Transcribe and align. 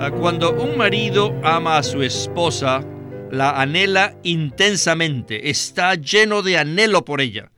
Ah, 0.00 0.12
cuando 0.12 0.52
un 0.52 0.76
marido 0.76 1.34
ama 1.42 1.76
a 1.76 1.82
su 1.82 2.02
esposa, 2.04 2.84
la 3.32 3.60
anhela 3.60 4.16
intensamente, 4.22 5.50
está 5.50 5.96
lleno 5.96 6.42
de 6.42 6.56
anhelo 6.56 7.04
por 7.04 7.20
ella 7.20 7.50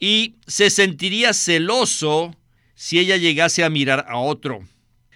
y 0.00 0.34
se 0.48 0.70
sentiría 0.70 1.32
celoso 1.32 2.34
si 2.74 2.98
ella 2.98 3.16
llegase 3.16 3.62
a 3.62 3.70
mirar 3.70 4.04
a 4.08 4.18
otro. 4.18 4.66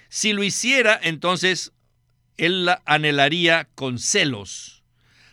Si 0.08 0.32
lo 0.32 0.44
hiciera, 0.44 0.98
entonces 1.02 1.72
él 2.36 2.66
la 2.66 2.82
anhelaría 2.86 3.68
con 3.74 3.98
celos. 3.98 4.84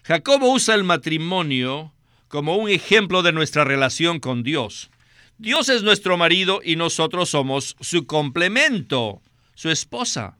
Jacobo 0.02 0.52
usa 0.52 0.74
el 0.74 0.84
matrimonio 0.84 1.94
como 2.30 2.58
un 2.58 2.68
ejemplo 2.68 3.22
de 3.22 3.32
nuestra 3.32 3.64
relación 3.64 4.20
con 4.20 4.42
Dios. 4.42 4.90
Dios 5.38 5.70
es 5.70 5.84
nuestro 5.84 6.18
marido 6.18 6.62
y 6.64 6.78
nosotros 6.78 7.30
somos 7.30 7.76
su 7.80 8.08
complemento, 8.08 9.22
su 9.54 9.70
esposa. 9.70 10.40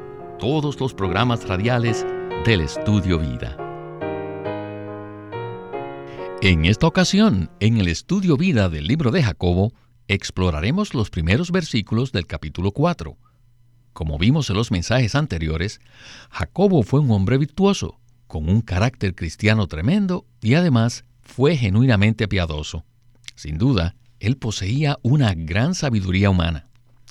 todos 0.41 0.79
los 0.79 0.95
programas 0.95 1.47
radiales 1.47 2.03
del 2.45 2.61
Estudio 2.61 3.19
Vida. 3.19 3.55
En 6.41 6.65
esta 6.65 6.87
ocasión, 6.87 7.51
en 7.59 7.77
el 7.77 7.87
Estudio 7.87 8.37
Vida 8.37 8.67
del 8.67 8.87
libro 8.87 9.11
de 9.11 9.21
Jacobo, 9.21 9.71
exploraremos 10.07 10.95
los 10.95 11.11
primeros 11.11 11.51
versículos 11.51 12.11
del 12.11 12.25
capítulo 12.25 12.71
4. 12.71 13.15
Como 13.93 14.17
vimos 14.17 14.49
en 14.49 14.55
los 14.55 14.71
mensajes 14.71 15.13
anteriores, 15.13 15.79
Jacobo 16.31 16.81
fue 16.81 17.01
un 17.01 17.11
hombre 17.11 17.37
virtuoso, 17.37 17.99
con 18.25 18.49
un 18.49 18.61
carácter 18.61 19.13
cristiano 19.13 19.67
tremendo 19.67 20.25
y 20.41 20.55
además 20.55 21.05
fue 21.21 21.55
genuinamente 21.55 22.27
piadoso. 22.27 22.83
Sin 23.35 23.59
duda, 23.59 23.95
él 24.19 24.37
poseía 24.37 24.97
una 25.03 25.35
gran 25.35 25.75
sabiduría 25.75 26.31
humana. 26.31 26.67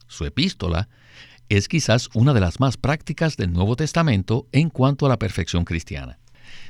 Su 0.08 0.24
epístola 0.24 0.88
es 1.50 1.68
quizás 1.68 2.08
una 2.14 2.32
de 2.32 2.40
las 2.40 2.60
más 2.60 2.76
prácticas 2.76 3.36
del 3.36 3.52
Nuevo 3.52 3.74
Testamento 3.74 4.46
en 4.52 4.70
cuanto 4.70 5.04
a 5.04 5.08
la 5.08 5.18
perfección 5.18 5.64
cristiana. 5.64 6.20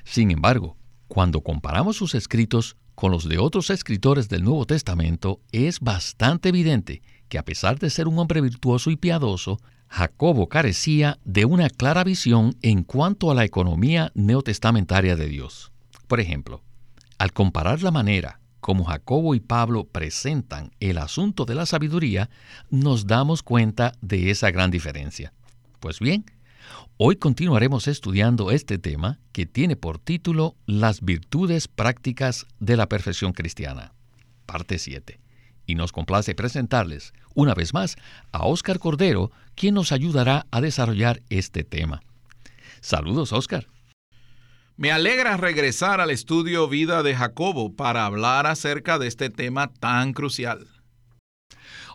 Sin 0.04 0.30
embargo, 0.30 0.78
cuando 1.06 1.42
comparamos 1.42 1.96
sus 1.96 2.14
escritos 2.14 2.76
con 2.94 3.12
los 3.12 3.28
de 3.28 3.38
otros 3.38 3.68
escritores 3.68 4.30
del 4.30 4.42
Nuevo 4.42 4.64
Testamento, 4.66 5.40
es 5.52 5.80
bastante 5.80 6.48
evidente 6.48 7.02
que 7.28 7.38
a 7.38 7.44
pesar 7.44 7.78
de 7.78 7.90
ser 7.90 8.08
un 8.08 8.18
hombre 8.18 8.40
virtuoso 8.40 8.90
y 8.90 8.96
piadoso, 8.96 9.60
Jacobo 9.88 10.48
carecía 10.48 11.18
de 11.24 11.44
una 11.44 11.68
clara 11.68 12.02
visión 12.02 12.56
en 12.62 12.82
cuanto 12.82 13.30
a 13.30 13.34
la 13.34 13.44
economía 13.44 14.12
neotestamentaria 14.14 15.14
de 15.14 15.28
Dios. 15.28 15.72
Por 16.08 16.20
ejemplo, 16.20 16.62
al 17.18 17.34
comparar 17.34 17.82
la 17.82 17.90
manera 17.90 18.40
como 18.60 18.84
Jacobo 18.84 19.34
y 19.34 19.40
Pablo 19.40 19.84
presentan 19.84 20.72
el 20.80 20.98
asunto 20.98 21.44
de 21.44 21.54
la 21.54 21.66
sabiduría, 21.66 22.30
nos 22.70 23.06
damos 23.06 23.42
cuenta 23.42 23.92
de 24.00 24.30
esa 24.30 24.50
gran 24.50 24.70
diferencia. 24.70 25.32
Pues 25.80 25.98
bien, 25.98 26.24
Hoy 26.96 27.16
continuaremos 27.16 27.88
estudiando 27.88 28.50
este 28.50 28.78
tema 28.78 29.18
que 29.32 29.46
tiene 29.46 29.74
por 29.74 29.98
título 29.98 30.56
Las 30.66 31.00
virtudes 31.00 31.66
prácticas 31.66 32.46
de 32.58 32.76
la 32.76 32.88
perfección 32.88 33.32
cristiana, 33.32 33.94
parte 34.44 34.78
7. 34.78 35.18
Y 35.66 35.76
nos 35.76 35.92
complace 35.92 36.34
presentarles 36.34 37.14
una 37.34 37.54
vez 37.54 37.72
más 37.72 37.96
a 38.32 38.44
Óscar 38.44 38.78
Cordero, 38.78 39.30
quien 39.54 39.74
nos 39.74 39.92
ayudará 39.92 40.46
a 40.50 40.60
desarrollar 40.60 41.22
este 41.30 41.64
tema. 41.64 42.02
Saludos, 42.82 43.32
Óscar. 43.32 43.66
Me 44.80 44.90
alegra 44.92 45.36
regresar 45.36 46.00
al 46.00 46.08
estudio 46.08 46.66
Vida 46.66 47.02
de 47.02 47.14
Jacobo 47.14 47.76
para 47.76 48.06
hablar 48.06 48.46
acerca 48.46 48.98
de 48.98 49.08
este 49.08 49.28
tema 49.28 49.70
tan 49.74 50.14
crucial. 50.14 50.68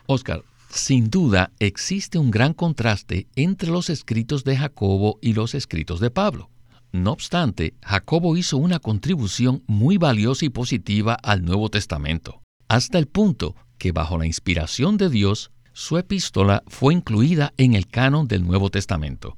Óscar, 0.06 0.44
sin 0.70 1.10
duda, 1.10 1.50
existe 1.58 2.16
un 2.16 2.30
gran 2.30 2.52
contraste 2.54 3.26
entre 3.34 3.70
los 3.70 3.90
escritos 3.90 4.44
de 4.44 4.56
Jacobo 4.56 5.18
y 5.20 5.32
los 5.32 5.56
escritos 5.56 5.98
de 5.98 6.12
Pablo. 6.12 6.48
No 6.92 7.10
obstante, 7.10 7.74
Jacobo 7.82 8.36
hizo 8.36 8.56
una 8.56 8.78
contribución 8.78 9.64
muy 9.66 9.98
valiosa 9.98 10.44
y 10.44 10.50
positiva 10.50 11.14
al 11.14 11.44
Nuevo 11.44 11.68
Testamento, 11.70 12.40
hasta 12.68 12.98
el 12.98 13.08
punto 13.08 13.56
que 13.78 13.90
bajo 13.90 14.16
la 14.16 14.26
inspiración 14.26 14.96
de 14.96 15.10
Dios, 15.10 15.50
su 15.72 15.98
epístola 15.98 16.62
fue 16.68 16.94
incluida 16.94 17.52
en 17.56 17.74
el 17.74 17.88
canon 17.88 18.28
del 18.28 18.46
Nuevo 18.46 18.70
Testamento. 18.70 19.36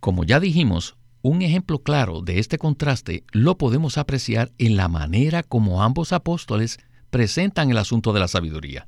Como 0.00 0.24
ya 0.24 0.40
dijimos, 0.40 0.96
un 1.22 1.42
ejemplo 1.42 1.80
claro 1.80 2.22
de 2.22 2.38
este 2.38 2.58
contraste 2.58 3.24
lo 3.32 3.58
podemos 3.58 3.98
apreciar 3.98 4.52
en 4.58 4.76
la 4.76 4.88
manera 4.88 5.42
como 5.42 5.82
ambos 5.82 6.12
apóstoles 6.12 6.78
presentan 7.10 7.70
el 7.70 7.78
asunto 7.78 8.12
de 8.12 8.20
la 8.20 8.28
sabiduría. 8.28 8.86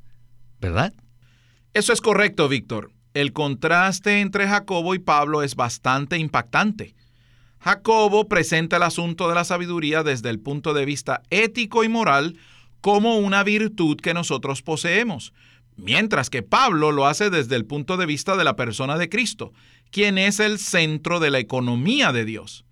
¿Verdad? 0.61 0.95
Eso 1.75 1.93
es 1.93 2.01
correcto, 2.01 2.49
Víctor. 2.49 2.93
El 3.15 3.33
contraste 3.33 4.21
entre 4.21 4.49
Jacobo 4.49 4.95
y 4.95 4.99
Pablo 4.99 5.43
es 5.43 5.57
bastante 5.57 6.17
impactante. 6.19 6.95
Jacobo 7.59 8.27
presenta 8.29 8.77
el 8.77 8.83
asunto 8.83 9.29
de 9.29 9.35
la 9.35 9.45
sabiduría 9.45 10.03
desde 10.03 10.31
el 10.31 10.41
punto 10.41 10.75
de 10.75 10.85
vista 10.85 11.23
ético 11.31 11.85
y 11.85 11.89
moral 11.89 12.37
como 12.81 13.19
una 13.19 13.45
virtud 13.45 13.99
que 13.99 14.15
nosotros 14.15 14.63
poseemos, 14.63 15.33
mientras 15.77 16.31
que 16.31 16.43
Pablo 16.43 16.93
lo 16.93 17.07
hace 17.07 17.31
desde 17.31 17.57
el 17.57 17.65
punto 17.65 17.97
de 17.97 18.07
vista 18.07 18.37
de 18.37 18.45
la 18.45 18.57
persona 18.57 18.99
de 18.99 19.09
Cristo, 19.09 19.53
quien 19.91 20.19
es 20.19 20.41
el 20.41 20.59
centro 20.59 21.21
de 21.21 21.31
la 21.31 21.39
economía 21.39 22.13
de 22.13 22.25
Dios. 22.25 22.65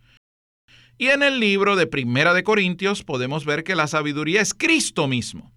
Y 0.99 1.09
en 1.09 1.22
el 1.22 1.41
libro 1.41 1.77
de 1.77 1.87
Primera 1.87 2.34
de 2.34 2.43
Corintios 2.43 3.05
podemos 3.05 3.44
ver 3.44 3.65
que 3.65 3.75
la 3.75 3.87
sabiduría 3.87 4.43
es 4.43 4.53
Cristo 4.53 5.09
mismo. 5.09 5.50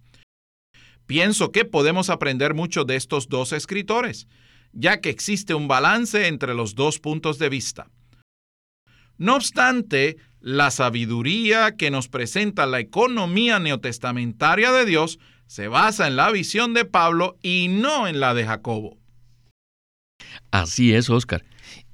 Pienso 1.06 1.52
que 1.52 1.66
podemos 1.66 2.08
aprender 2.08 2.54
mucho 2.54 2.84
de 2.84 2.96
estos 2.96 3.28
dos 3.28 3.52
escritores, 3.52 4.26
ya 4.72 5.00
que 5.00 5.10
existe 5.10 5.54
un 5.54 5.68
balance 5.68 6.28
entre 6.28 6.54
los 6.54 6.74
dos 6.74 6.98
puntos 6.98 7.38
de 7.38 7.50
vista. 7.50 7.90
No 9.18 9.36
obstante, 9.36 10.16
la 10.40 10.70
sabiduría 10.70 11.76
que 11.76 11.90
nos 11.90 12.08
presenta 12.08 12.66
la 12.66 12.80
economía 12.80 13.58
neotestamentaria 13.58 14.72
de 14.72 14.84
Dios 14.84 15.18
se 15.46 15.68
basa 15.68 16.06
en 16.06 16.16
la 16.16 16.30
visión 16.30 16.74
de 16.74 16.84
Pablo 16.84 17.36
y 17.42 17.68
no 17.68 18.06
en 18.06 18.20
la 18.20 18.34
de 18.34 18.46
Jacobo. 18.46 18.98
Así 20.50 20.94
es, 20.94 21.10
Oscar. 21.10 21.44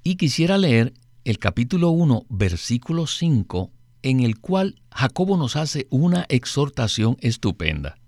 Y 0.02 0.16
quisiera 0.16 0.58
leer 0.58 0.92
el 1.24 1.38
capítulo 1.38 1.90
1, 1.90 2.26
versículo 2.28 3.06
5, 3.06 3.70
en 4.02 4.20
el 4.20 4.38
cual 4.38 4.80
Jacobo 4.90 5.36
nos 5.36 5.56
hace 5.56 5.86
una 5.90 6.26
exhortación 6.28 7.16
estupenda. 7.20 7.98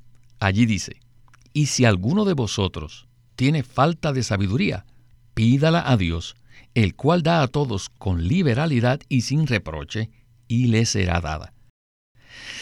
Allí 0.40 0.66
dice, 0.66 1.00
y 1.52 1.66
si 1.66 1.84
alguno 1.84 2.24
de 2.24 2.34
vosotros 2.34 3.06
tiene 3.36 3.62
falta 3.62 4.12
de 4.12 4.22
sabiduría, 4.22 4.86
pídala 5.34 5.82
a 5.90 5.96
Dios, 5.96 6.36
el 6.74 6.94
cual 6.94 7.22
da 7.22 7.42
a 7.42 7.48
todos 7.48 7.90
con 7.90 8.26
liberalidad 8.26 9.00
y 9.08 9.22
sin 9.22 9.46
reproche, 9.46 10.10
y 10.48 10.66
le 10.66 10.86
será 10.86 11.20
dada. 11.20 11.52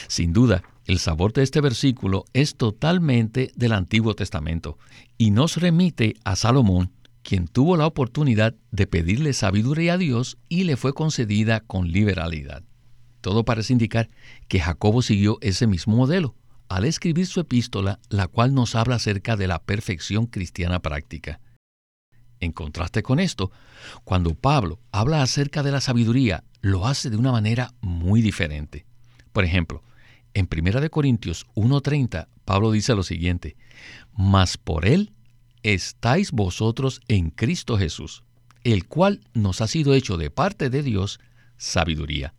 Sin 0.09 0.33
duda, 0.33 0.63
el 0.91 0.99
sabor 0.99 1.33
de 1.33 1.45
este 1.45 1.61
versículo 1.61 2.25
es 2.33 2.57
totalmente 2.57 3.53
del 3.55 3.71
Antiguo 3.75 4.15
Testamento 4.15 4.77
y 5.19 5.31
nos 5.31 5.57
remite 5.57 6.17
a 6.25 6.35
Salomón, 6.35 6.91
quien 7.23 7.47
tuvo 7.47 7.77
la 7.77 7.87
oportunidad 7.87 8.57
de 8.73 8.89
pedirle 8.89 9.33
sabiduría 9.33 9.93
a 9.93 9.99
Dios 9.99 10.37
y 10.49 10.65
le 10.65 10.77
fue 10.77 10.93
concedida 10.93 11.61
con 11.61 11.93
liberalidad. 11.93 12.65
Todo 13.21 13.45
parece 13.45 13.73
indicar 13.73 14.11
que 14.49 14.59
Jacobo 14.59 15.01
siguió 15.01 15.39
ese 15.43 15.69
mismo 15.69 15.95
modelo 15.95 16.35
al 16.69 16.85
escribir 16.85 17.29
su 17.29 17.39
epístola, 17.39 18.01
la 18.09 18.27
cual 18.27 18.53
nos 18.53 18.75
habla 18.75 18.97
acerca 18.97 19.37
de 19.37 19.47
la 19.47 19.63
perfección 19.63 20.27
cristiana 20.27 20.81
práctica. 20.81 21.39
En 22.41 22.51
contraste 22.51 23.05
con 23.05 23.21
esto, 23.21 23.53
cuando 24.03 24.35
Pablo 24.35 24.81
habla 24.91 25.23
acerca 25.23 25.63
de 25.63 25.71
la 25.71 25.81
sabiduría, 25.81 26.43
lo 26.63 26.89
hace 26.89 27.11
de 27.11 27.17
una 27.17 27.31
manera 27.31 27.75
muy 27.81 28.23
diferente. 28.23 28.87
Por 29.33 29.45
ejemplo, 29.45 29.85
en 30.35 30.49
1 30.51 30.91
Corintios 30.91 31.47
1:30, 31.55 32.29
Pablo 32.45 32.73
dice 32.73 32.95
lo 32.95 33.03
siguiente, 33.03 33.57
Mas 34.13 34.57
por 34.57 34.87
él 34.87 35.13
estáis 35.63 36.33
vosotros 36.33 37.01
en 37.09 37.31
Cristo 37.31 37.79
Jesús, 37.79 38.23
el 38.65 38.87
cual 38.87 39.21
nos 39.35 39.61
ha 39.61 39.67
sido 39.67 39.95
hecho 39.95 40.17
de 40.17 40.31
parte 40.31 40.71
de 40.71 40.83
Dios 40.83 41.21
sabiduría. 41.57 42.35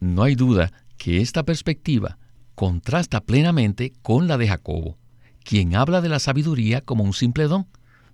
No 0.00 0.22
hay 0.22 0.34
duda 0.34 0.72
que 0.96 1.20
esta 1.20 1.44
perspectiva 1.44 2.18
contrasta 2.54 3.20
plenamente 3.20 3.92
con 4.02 4.28
la 4.28 4.38
de 4.38 4.48
Jacobo, 4.48 4.98
quien 5.44 5.74
habla 5.74 6.00
de 6.00 6.08
la 6.08 6.18
sabiduría 6.18 6.80
como 6.80 7.04
un 7.04 7.12
simple 7.12 7.44
don, 7.44 7.66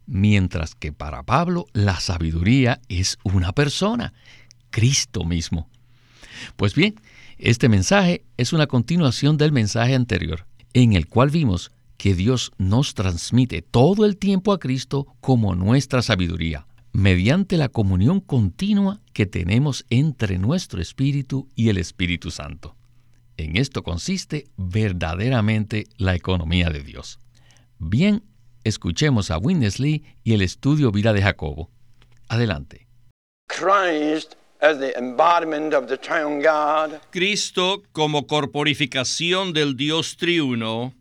mientras 0.06 0.75
que 0.75 0.93
para 0.93 1.23
Pablo 1.23 1.67
la 1.73 2.01
sabiduría 2.01 2.81
es 2.89 3.19
una 3.25 3.53
persona, 3.53 4.12
Cristo 4.71 5.25
mismo. 5.25 5.69
Pues 6.56 6.75
bien, 6.75 6.94
este 7.38 7.69
mensaje 7.69 8.25
es 8.37 8.52
una 8.52 8.67
continuación 8.67 9.37
del 9.37 9.52
mensaje 9.52 9.94
anterior, 9.94 10.46
en 10.73 10.94
el 10.94 11.06
cual 11.06 11.31
vimos 11.31 11.70
que 11.96 12.14
Dios 12.14 12.52
nos 12.58 12.94
transmite 12.94 13.62
todo 13.62 14.05
el 14.05 14.17
tiempo 14.17 14.52
a 14.52 14.58
Cristo 14.58 15.06
como 15.20 15.55
nuestra 15.55 16.02
sabiduría, 16.02 16.67
mediante 16.93 17.56
la 17.56 17.69
comunión 17.69 18.20
continua 18.20 19.00
que 19.12 19.26
tenemos 19.26 19.85
entre 19.90 20.38
nuestro 20.38 20.81
Espíritu 20.81 21.49
y 21.55 21.69
el 21.69 21.79
Espíritu 21.79 22.31
Santo. 22.31 22.76
En 23.37 23.56
esto 23.56 23.84
consiste 23.84 24.49
verdaderamente 24.56 25.87
la 25.96 26.17
economía 26.17 26.70
de 26.70 26.82
Dios. 26.82 27.20
Bien, 27.79 28.25
escuchemos 28.64 29.31
a 29.31 29.38
Winnesley 29.38 30.05
y 30.25 30.34
el 30.34 30.43
estudio 30.43 30.91
vida 30.91 31.12
de 31.12 31.23
Jacobo. 31.23 31.70
Adelante. 32.29 32.88
Cristo 37.10 37.82
como 37.93 38.26
corporificación 38.26 39.52
del 39.52 39.76
Dios 39.76 40.16
triuno 40.16 40.94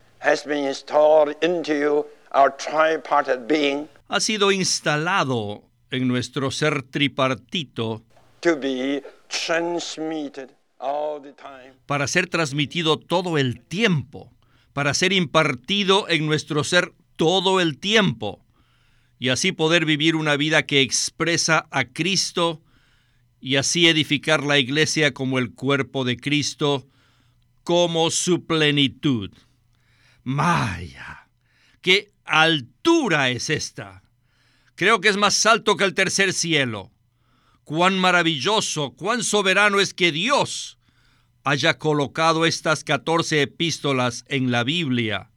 ha 4.09 4.19
sido 4.19 4.51
instalado 4.51 5.63
en 5.89 6.07
nuestro 6.07 6.51
ser 6.51 6.83
tripartito 6.83 8.04
para 11.88 12.07
ser 12.07 12.27
transmitido 12.27 13.00
todo 13.00 13.38
el 13.38 13.59
tiempo, 13.62 14.31
para 14.74 14.94
ser 14.94 15.13
impartido 15.13 16.07
en 16.09 16.27
nuestro 16.27 16.63
ser 16.63 16.94
todo 17.15 17.59
el 17.59 17.80
tiempo, 17.80 18.45
y 19.18 19.30
así 19.30 19.51
poder 19.51 19.86
vivir 19.86 20.15
una 20.15 20.36
vida 20.38 20.68
que 20.68 20.81
expresa 20.81 21.68
a 21.71 21.86
Cristo 21.86 22.62
y 23.39 23.56
así 23.56 23.88
edificar 23.88 24.44
la 24.44 24.57
iglesia 24.57 25.13
como 25.13 25.39
el 25.39 25.54
cuerpo 25.54 26.04
de 26.04 26.18
Cristo, 26.18 26.88
como 27.63 28.12
su 28.12 28.45
plenitud. 28.45 29.31
Maya, 30.24 31.30
qué 31.81 32.12
altura 32.25 33.30
es 33.30 33.50
esta. 33.50 34.04
Creo 34.75 35.01
que 35.01 35.10
es 35.10 35.18
más 35.18 35.45
alto 35.45 35.75
que 35.75 35.84
el 35.84 35.94
tercer 35.94 36.34
cielo. 36.34 36.92
Cuán 37.63 37.98
maravilloso, 38.00 38.92
cuán 38.92 39.24
soberano 39.24 39.80
es 39.80 39.94
que 39.94 40.12
Dios 40.12 40.78
haya 41.44 41.78
colocado 41.78 42.45
estas 42.45 42.83
catorce 42.83 43.42
epístolas 43.42 44.25
en 44.28 44.51
la 44.51 44.63
Biblia, 44.63 45.31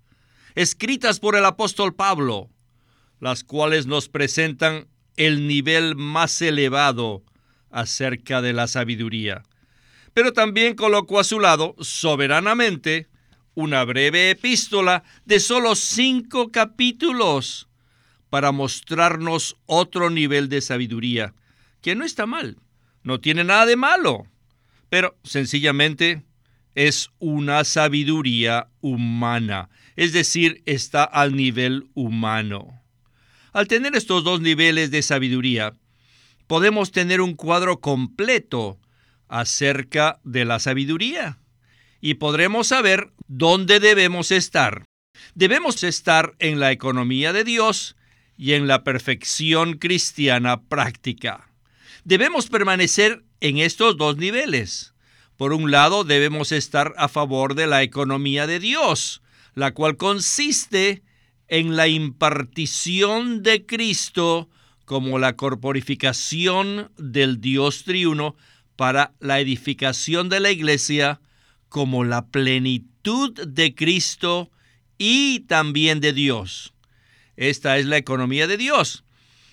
escritas 0.56 1.20
por 1.20 1.36
el 1.36 1.44
apóstol 1.44 1.94
Pablo, 1.94 2.50
las 3.20 3.44
cuales 3.44 3.86
nos 3.86 4.08
presentan 4.08 4.88
el 5.16 5.46
nivel 5.46 5.94
más 5.94 6.42
elevado 6.42 7.24
acerca 7.70 8.42
de 8.42 8.52
la 8.52 8.66
sabiduría. 8.66 9.42
Pero 10.14 10.32
también 10.32 10.74
colocó 10.74 11.20
a 11.20 11.24
su 11.24 11.40
lado, 11.40 11.74
soberanamente, 11.80 13.08
una 13.54 13.84
breve 13.84 14.30
epístola 14.30 15.02
de 15.24 15.40
solo 15.40 15.74
cinco 15.74 16.50
capítulos 16.50 17.68
para 18.30 18.52
mostrarnos 18.52 19.56
otro 19.66 20.08
nivel 20.08 20.48
de 20.48 20.60
sabiduría, 20.60 21.34
que 21.80 21.94
no 21.94 22.04
está 22.04 22.26
mal, 22.26 22.58
no 23.02 23.20
tiene 23.20 23.44
nada 23.44 23.66
de 23.66 23.76
malo, 23.76 24.26
pero 24.88 25.16
sencillamente 25.24 26.22
es 26.74 27.10
una 27.18 27.64
sabiduría 27.64 28.68
humana, 28.80 29.68
es 29.96 30.12
decir, 30.12 30.62
está 30.66 31.04
al 31.04 31.34
nivel 31.34 31.88
humano. 31.94 32.80
Al 33.52 33.66
tener 33.66 33.96
estos 33.96 34.22
dos 34.22 34.40
niveles 34.40 34.92
de 34.92 35.02
sabiduría, 35.02 35.74
podemos 36.50 36.90
tener 36.90 37.20
un 37.20 37.34
cuadro 37.34 37.80
completo 37.80 38.80
acerca 39.28 40.18
de 40.24 40.44
la 40.44 40.58
sabiduría 40.58 41.38
y 42.00 42.14
podremos 42.14 42.66
saber 42.66 43.12
dónde 43.28 43.78
debemos 43.78 44.32
estar. 44.32 44.84
Debemos 45.36 45.84
estar 45.84 46.34
en 46.40 46.58
la 46.58 46.72
economía 46.72 47.32
de 47.32 47.44
Dios 47.44 47.94
y 48.36 48.54
en 48.54 48.66
la 48.66 48.82
perfección 48.82 49.74
cristiana 49.74 50.60
práctica. 50.62 51.52
Debemos 52.02 52.48
permanecer 52.48 53.22
en 53.38 53.58
estos 53.58 53.96
dos 53.96 54.16
niveles. 54.16 54.92
Por 55.36 55.52
un 55.52 55.70
lado, 55.70 56.02
debemos 56.02 56.50
estar 56.50 56.94
a 56.96 57.06
favor 57.06 57.54
de 57.54 57.68
la 57.68 57.84
economía 57.84 58.48
de 58.48 58.58
Dios, 58.58 59.22
la 59.54 59.72
cual 59.72 59.96
consiste 59.96 61.04
en 61.46 61.76
la 61.76 61.86
impartición 61.86 63.44
de 63.44 63.66
Cristo 63.66 64.48
como 64.90 65.20
la 65.20 65.36
corporificación 65.36 66.90
del 66.98 67.40
Dios 67.40 67.84
triuno 67.84 68.34
para 68.74 69.14
la 69.20 69.38
edificación 69.38 70.28
de 70.28 70.40
la 70.40 70.50
iglesia 70.50 71.20
como 71.68 72.02
la 72.02 72.26
plenitud 72.26 73.32
de 73.46 73.72
Cristo 73.76 74.50
y 74.98 75.44
también 75.46 76.00
de 76.00 76.12
Dios. 76.12 76.74
Esta 77.36 77.78
es 77.78 77.86
la 77.86 77.98
economía 77.98 78.48
de 78.48 78.56
Dios. 78.56 79.04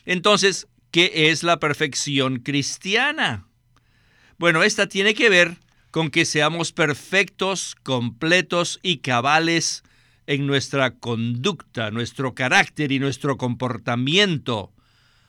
Entonces, 0.05 0.67
¿qué 0.89 1.29
es 1.29 1.43
la 1.43 1.59
perfección 1.59 2.39
cristiana? 2.39 3.47
Bueno, 4.39 4.63
esta 4.63 4.87
tiene 4.87 5.13
que 5.13 5.29
ver 5.29 5.57
con 5.91 6.09
que 6.09 6.25
seamos 6.25 6.71
perfectos, 6.71 7.75
completos 7.83 8.79
y 8.81 9.01
cabales 9.01 9.83
en 10.25 10.47
nuestra 10.47 10.95
conducta, 10.95 11.91
nuestro 11.91 12.33
carácter 12.33 12.91
y 12.91 12.97
nuestro 12.97 13.37
comportamiento, 13.37 14.73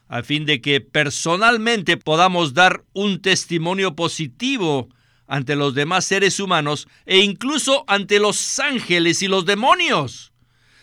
a 0.08 0.22
fin 0.22 0.46
de 0.46 0.60
que 0.60 0.80
personalmente 0.80 1.96
podamos 1.96 2.54
dar 2.54 2.84
un 2.94 3.20
testimonio 3.20 3.94
positivo 3.94 4.88
ante 5.26 5.54
los 5.54 5.74
demás 5.74 6.06
seres 6.06 6.40
humanos 6.40 6.88
e 7.04 7.18
incluso 7.18 7.84
ante 7.86 8.18
los 8.18 8.58
ángeles 8.58 9.22
y 9.22 9.28
los 9.28 9.44
demonios. 9.44 10.32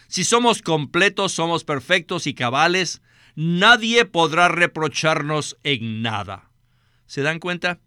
Si 0.07 0.23
somos 0.23 0.61
completos, 0.61 1.31
somos 1.31 1.63
perfectos 1.63 2.27
y 2.27 2.35
cabales, 2.35 3.01
nadie 3.35 4.05
podrá 4.05 4.47
reprocharnos 4.47 5.57
en 5.63 6.03
nada. 6.03 6.51
¿Se 7.07 7.23
dan 7.23 7.39
cuenta? 7.39 7.79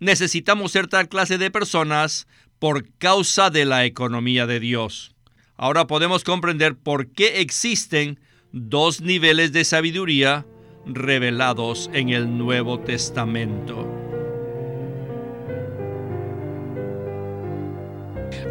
Necesitamos 0.00 0.72
ser 0.72 0.88
tal 0.88 1.08
clase 1.08 1.38
de 1.38 1.52
personas 1.52 2.26
por 2.58 2.88
causa 2.98 3.50
de 3.50 3.64
la 3.64 3.84
economía 3.84 4.46
de 4.48 4.58
Dios. 4.58 5.14
Ahora 5.56 5.86
podemos 5.86 6.24
comprender 6.24 6.76
por 6.76 7.12
qué 7.12 7.40
existen 7.40 8.18
dos 8.50 9.00
niveles 9.00 9.52
de 9.52 9.64
sabiduría 9.64 10.44
revelados 10.86 11.90
en 11.92 12.10
el 12.10 12.36
Nuevo 12.36 12.80
Testamento. 12.80 13.86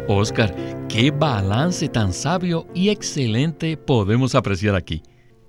Oscar, 0.08 0.54
qué 0.88 1.10
balance 1.10 1.88
tan 1.88 2.12
sabio 2.12 2.66
y 2.74 2.88
excelente 2.88 3.76
podemos 3.76 4.34
apreciar 4.34 4.74
aquí. 4.74 5.02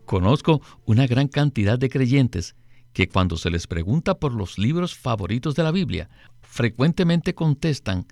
Conozco 0.05 0.61
una 0.85 1.07
gran 1.07 1.27
cantidad 1.27 1.79
de 1.79 1.89
creyentes 1.89 2.55
que 2.93 3.07
cuando 3.07 3.37
se 3.37 3.49
les 3.49 3.67
pregunta 3.67 4.19
por 4.19 4.33
los 4.33 4.57
libros 4.57 4.95
favoritos 4.95 5.55
de 5.55 5.63
la 5.63 5.71
Biblia, 5.71 6.09
frecuentemente 6.41 7.33
contestan 7.33 8.05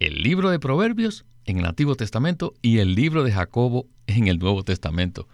el 0.00 0.22
libro 0.22 0.50
de 0.50 0.58
Proverbios 0.58 1.26
en 1.44 1.58
el 1.58 1.66
Antiguo 1.66 1.94
Testamento 1.94 2.54
y 2.60 2.78
el 2.78 2.94
libro 2.94 3.22
de 3.22 3.32
Jacobo 3.32 3.86
en 4.06 4.28
el 4.28 4.38
Nuevo 4.38 4.64
Testamento. 4.64 5.28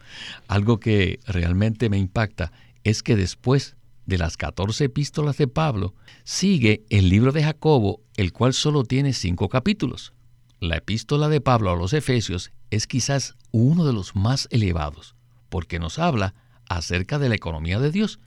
Algo 0.49 0.79
que 0.79 1.21
realmente 1.27 1.89
me 1.89 1.99
impacta 1.99 2.53
es 2.85 3.03
que 3.03 3.17
después 3.17 3.77
de 4.07 4.19
las 4.19 4.37
14 4.37 4.85
epístolas 4.85 5.39
de 5.39 5.49
Pablo, 5.49 5.95
sigue 6.25 6.85
el 6.91 7.09
libro 7.09 7.33
de 7.33 7.43
Jacobo, 7.43 8.03
el 8.17 8.33
cual 8.33 8.53
solo 8.53 8.85
tiene 8.85 9.13
cinco 9.13 9.49
capítulos. 9.49 10.13
La 10.61 10.77
epístola 10.77 11.29
de 11.29 11.41
Pablo 11.41 11.71
a 11.71 11.77
los 11.77 11.93
Efesios 11.93 12.53
es 12.71 12.87
quizás 12.87 13.35
uno 13.51 13.85
de 13.85 13.93
los 13.93 14.15
más 14.15 14.49
elevados, 14.51 15.15
porque 15.49 15.79
nos 15.79 15.99
habla 15.99 16.35
acerca 16.69 17.19
de 17.19 17.29
la 17.29 17.35
economía 17.35 17.79
de 17.79 17.91
Dios. 17.91 18.21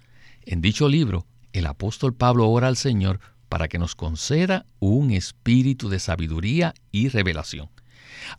En 0.43 0.61
dicho 0.61 0.89
libro, 0.89 1.25
el 1.53 1.65
apóstol 1.67 2.13
Pablo 2.13 2.49
ora 2.49 2.67
al 2.67 2.77
Señor 2.77 3.19
para 3.49 3.67
que 3.67 3.79
nos 3.79 3.95
conceda 3.95 4.65
un 4.79 5.11
espíritu 5.11 5.89
de 5.89 5.99
sabiduría 5.99 6.73
y 6.91 7.09
revelación, 7.09 7.69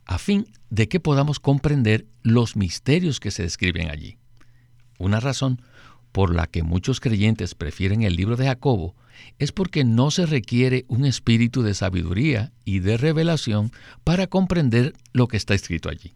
a 0.05 0.17
fin 0.17 0.47
de 0.69 0.87
que 0.87 0.99
podamos 0.99 1.39
comprender 1.39 2.05
los 2.21 2.55
misterios 2.55 3.19
que 3.19 3.31
se 3.31 3.43
describen 3.43 3.89
allí. 3.89 4.17
Una 4.97 5.19
razón 5.19 5.61
por 6.11 6.33
la 6.33 6.47
que 6.47 6.63
muchos 6.63 6.99
creyentes 6.99 7.55
prefieren 7.55 8.03
el 8.03 8.15
libro 8.15 8.35
de 8.35 8.45
Jacobo 8.45 8.95
es 9.37 9.51
porque 9.51 9.83
no 9.83 10.11
se 10.11 10.25
requiere 10.25 10.85
un 10.87 11.05
espíritu 11.05 11.61
de 11.61 11.73
sabiduría 11.73 12.51
y 12.65 12.79
de 12.79 12.97
revelación 12.97 13.71
para 14.03 14.27
comprender 14.27 14.93
lo 15.13 15.27
que 15.27 15.37
está 15.37 15.53
escrito 15.53 15.89
allí. 15.89 16.13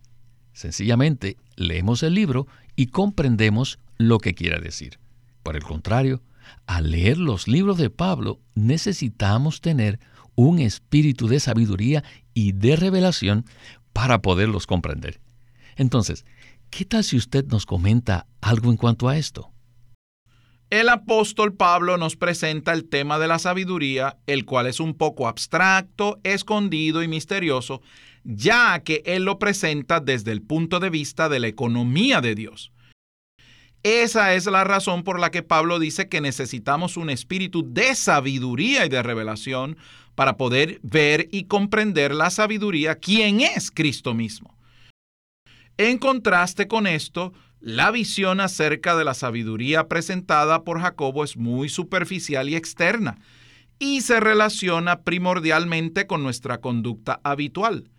Sencillamente 0.53 1.37
leemos 1.55 2.03
el 2.03 2.13
libro 2.13 2.47
y 2.75 2.87
comprendemos 2.87 3.79
lo 3.97 4.19
que 4.19 4.33
quiere 4.33 4.59
decir. 4.59 4.99
Por 5.43 5.55
el 5.55 5.63
contrario, 5.63 6.21
al 6.65 6.91
leer 6.91 7.17
los 7.17 7.47
libros 7.47 7.77
de 7.77 7.89
Pablo 7.89 8.39
necesitamos 8.55 9.61
tener 9.61 9.99
un 10.35 10.59
espíritu 10.59 11.27
de 11.27 11.39
sabiduría 11.39 12.03
y 12.33 12.53
de 12.53 12.75
revelación 12.75 13.45
para 13.91 14.21
poderlos 14.21 14.65
comprender. 14.65 15.19
Entonces, 15.75 16.25
¿Qué 16.75 16.85
tal 16.85 17.03
si 17.03 17.17
usted 17.17 17.45
nos 17.45 17.67
comenta 17.67 18.25
algo 18.41 18.71
en 18.71 18.77
cuanto 18.77 19.07
a 19.07 19.15
esto? 19.15 19.52
El 20.69 20.89
apóstol 20.89 21.53
Pablo 21.53 21.97
nos 21.97 22.15
presenta 22.15 22.73
el 22.73 22.89
tema 22.89 23.19
de 23.19 23.27
la 23.27 23.37
sabiduría, 23.37 24.17
el 24.25 24.45
cual 24.45 24.67
es 24.67 24.79
un 24.79 24.95
poco 24.95 25.27
abstracto, 25.27 26.19
escondido 26.23 27.03
y 27.03 27.07
misterioso, 27.07 27.81
ya 28.23 28.79
que 28.79 29.03
él 29.05 29.25
lo 29.25 29.37
presenta 29.37 29.99
desde 29.99 30.31
el 30.31 30.41
punto 30.41 30.79
de 30.79 30.89
vista 30.89 31.29
de 31.29 31.39
la 31.39 31.47
economía 31.47 32.21
de 32.21 32.35
Dios. 32.35 32.71
Esa 33.83 34.33
es 34.33 34.45
la 34.45 34.63
razón 34.63 35.03
por 35.03 35.19
la 35.19 35.29
que 35.29 35.43
Pablo 35.43 35.77
dice 35.77 36.07
que 36.07 36.21
necesitamos 36.21 36.95
un 36.95 37.09
espíritu 37.09 37.65
de 37.67 37.95
sabiduría 37.95 38.85
y 38.85 38.89
de 38.89 39.03
revelación 39.03 39.77
para 40.15 40.37
poder 40.37 40.79
ver 40.83 41.27
y 41.31 41.45
comprender 41.45 42.13
la 42.13 42.29
sabiduría, 42.29 42.95
quien 42.95 43.41
es 43.41 43.71
Cristo 43.71 44.13
mismo. 44.13 44.57
En 45.77 45.97
contraste 45.97 46.67
con 46.67 46.87
esto, 46.87 47.33
la 47.63 47.91
visión 47.91 48.41
acerca 48.41 48.93
de 48.97 49.05
la 49.05 49.13
sabiduría 49.13 49.87
presentada 49.87 50.65
por 50.65 50.81
Jacobo 50.81 51.23
es 51.23 51.37
muy 51.37 51.69
superficial 51.69 52.49
y 52.49 52.57
externa, 52.57 53.19
y 53.79 54.01
se 54.01 54.19
relaciona 54.19 55.03
primordialmente 55.03 56.05
con 56.05 56.23
nuestra 56.23 56.57
conducta 56.59 57.21
habitual. 57.23 57.89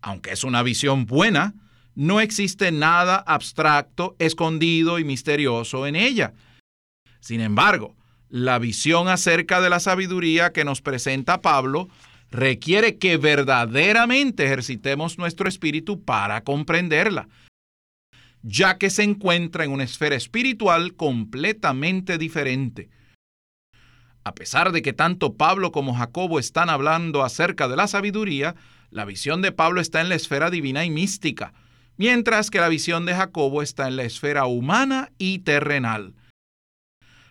Aunque 0.00 0.30
es 0.30 0.44
una 0.44 0.62
visión 0.62 1.04
buena, 1.04 1.54
no 1.96 2.20
existe 2.20 2.70
nada 2.70 3.16
abstracto, 3.16 4.14
escondido 4.20 5.00
y 5.00 5.04
misterioso 5.04 5.84
en 5.88 5.96
ella. 5.96 6.32
Sin 7.18 7.40
embargo, 7.40 7.96
la 8.28 8.60
visión 8.60 9.08
acerca 9.08 9.60
de 9.60 9.68
la 9.68 9.80
sabiduría 9.80 10.52
que 10.52 10.64
nos 10.64 10.80
presenta 10.80 11.40
Pablo 11.40 11.88
requiere 12.30 12.98
que 12.98 13.16
verdaderamente 13.16 14.44
ejercitemos 14.44 15.18
nuestro 15.18 15.48
espíritu 15.48 16.04
para 16.04 16.42
comprenderla, 16.44 17.26
ya 18.42 18.78
que 18.78 18.90
se 18.90 19.02
encuentra 19.02 19.64
en 19.64 19.70
una 19.70 19.84
esfera 19.84 20.16
espiritual 20.16 20.94
completamente 20.94 22.18
diferente. 22.18 22.90
A 24.24 24.34
pesar 24.34 24.72
de 24.72 24.82
que 24.82 24.92
tanto 24.92 25.34
Pablo 25.34 25.72
como 25.72 25.94
Jacobo 25.94 26.38
están 26.38 26.70
hablando 26.70 27.22
acerca 27.22 27.68
de 27.68 27.76
la 27.76 27.86
sabiduría, 27.86 28.54
la 28.90 29.04
visión 29.04 29.42
de 29.42 29.52
Pablo 29.52 29.80
está 29.80 30.00
en 30.00 30.08
la 30.08 30.14
esfera 30.14 30.50
divina 30.50 30.84
y 30.84 30.90
mística, 30.90 31.54
mientras 31.96 32.50
que 32.50 32.60
la 32.60 32.68
visión 32.68 33.06
de 33.06 33.14
Jacobo 33.14 33.62
está 33.62 33.88
en 33.88 33.96
la 33.96 34.04
esfera 34.04 34.46
humana 34.46 35.10
y 35.18 35.40
terrenal. 35.40 36.14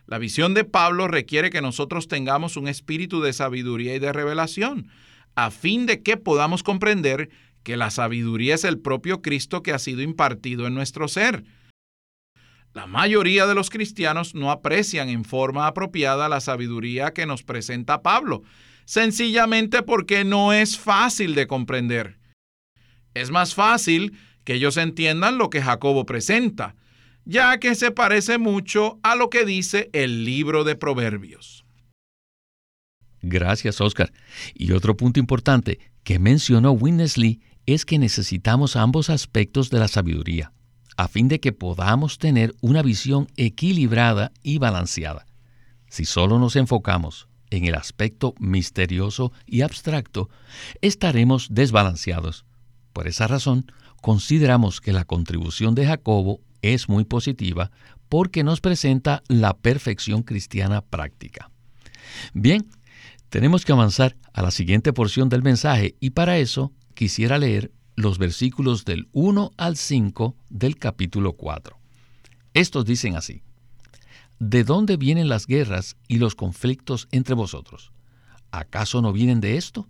La 0.08 0.20
visión 0.20 0.54
de 0.54 0.64
Pablo 0.64 1.08
requiere 1.08 1.50
que 1.50 1.62
nosotros 1.62 2.08
tengamos 2.08 2.56
un 2.58 2.68
espíritu 2.68 3.22
de 3.22 3.34
sabiduría 3.34 3.94
y 3.94 4.00
de 4.00 4.14
revelación, 4.14 4.90
a 5.36 5.52
fin 5.52 5.86
de 5.86 6.02
que 6.02 6.18
podamos 6.18 6.64
comprender 6.64 7.30
que 7.68 7.76
la 7.76 7.92
sabiduría 7.92 8.56
es 8.56 8.64
el 8.64 8.80
propio 8.80 9.22
Cristo 9.22 9.62
que 9.62 9.74
ha 9.74 9.78
sido 9.78 10.02
impartido 10.02 10.68
en 10.68 10.74
nuestro 10.74 11.10
ser. 11.10 11.44
La 12.72 12.88
mayoría 12.88 13.46
de 13.46 13.56
los 13.56 13.70
cristianos 13.70 14.36
no 14.36 14.52
aprecian 14.52 15.10
en 15.10 15.26
forma 15.26 15.68
apropiada 15.68 16.30
la 16.30 16.40
sabiduría 16.40 17.12
que 17.12 17.26
nos 17.26 17.44
presenta 17.44 18.02
Pablo, 18.04 18.44
sencillamente 18.86 19.84
porque 19.84 20.24
no 20.24 20.54
es 20.54 20.80
fácil 20.80 21.36
de 21.36 21.46
comprender. 21.46 22.18
Es 23.14 23.32
más 23.32 23.54
fácil 23.54 24.18
que 24.46 24.54
ellos 24.54 24.78
entiendan 24.78 25.38
lo 25.38 25.50
que 25.50 25.62
Jacobo 25.62 26.06
presenta, 26.06 26.78
ya 27.26 27.60
que 27.60 27.76
se 27.76 27.92
parece 27.92 28.38
mucho 28.38 28.98
a 29.04 29.18
lo 29.18 29.30
que 29.30 29.44
dice 29.44 29.90
el 29.92 30.24
libro 30.24 30.64
de 30.64 30.78
Proverbios. 30.78 31.66
Gracias, 33.22 33.82
Oscar. 33.82 34.14
Y 34.54 34.72
otro 34.72 34.96
punto 34.96 35.20
importante 35.20 35.80
que 36.06 36.18
mencionó 36.18 36.72
Winnesley 36.72 37.42
es 37.68 37.86
que 37.86 38.00
necesitamos 38.00 38.76
ambos 38.76 39.10
aspectos 39.10 39.70
de 39.70 39.80
la 39.80 39.90
sabiduría, 39.90 40.54
a 40.96 41.08
fin 41.08 41.28
de 41.28 41.40
que 41.40 41.52
podamos 41.52 42.18
tener 42.18 42.56
una 42.62 42.82
visión 42.82 43.28
equilibrada 43.36 44.32
y 44.42 44.58
balanceada. 44.58 45.26
Si 45.90 46.06
solo 46.06 46.40
nos 46.40 46.56
enfocamos 46.56 47.28
en 47.50 47.66
el 47.66 47.76
aspecto 47.76 48.34
misterioso 48.40 49.32
y 49.46 49.62
abstracto, 49.62 50.30
estaremos 50.82 51.50
desbalanceados. 51.52 52.46
Por 52.94 53.08
esa 53.08 53.28
razón, 53.28 53.72
consideramos 54.02 54.80
que 54.80 54.94
la 54.94 55.06
contribución 55.06 55.76
de 55.76 55.86
Jacobo 55.86 56.40
es 56.62 56.88
muy 56.88 57.04
positiva 57.04 57.72
porque 58.10 58.44
nos 58.44 58.62
presenta 58.62 59.24
la 59.28 59.58
perfección 59.58 60.24
cristiana 60.24 60.82
práctica. 60.82 61.52
Bien, 62.34 62.66
tenemos 63.30 63.66
que 63.66 63.74
avanzar 63.74 64.16
a 64.32 64.42
la 64.42 64.52
siguiente 64.52 64.94
porción 64.94 65.28
del 65.28 65.44
mensaje 65.44 65.96
y 66.00 66.12
para 66.12 66.38
eso 66.38 66.72
quisiera 66.98 67.38
leer 67.38 67.72
los 67.96 68.18
versículos 68.18 68.84
del 68.84 69.08
1 69.12 69.54
al 69.56 69.78
5 69.78 70.36
del 70.50 70.78
capítulo 70.78 71.34
4. 71.34 71.78
Estos 72.56 72.86
dicen 72.86 73.16
así, 73.16 73.44
¿De 74.40 74.64
dónde 74.64 74.98
vienen 74.98 75.30
las 75.30 75.46
guerras 75.46 75.96
y 76.08 76.18
los 76.18 76.34
conflictos 76.34 77.08
entre 77.12 77.36
vosotros? 77.36 77.92
¿Acaso 78.50 79.04
no 79.04 79.14
vienen 79.14 79.42
de 79.42 79.58
esto? 79.58 79.88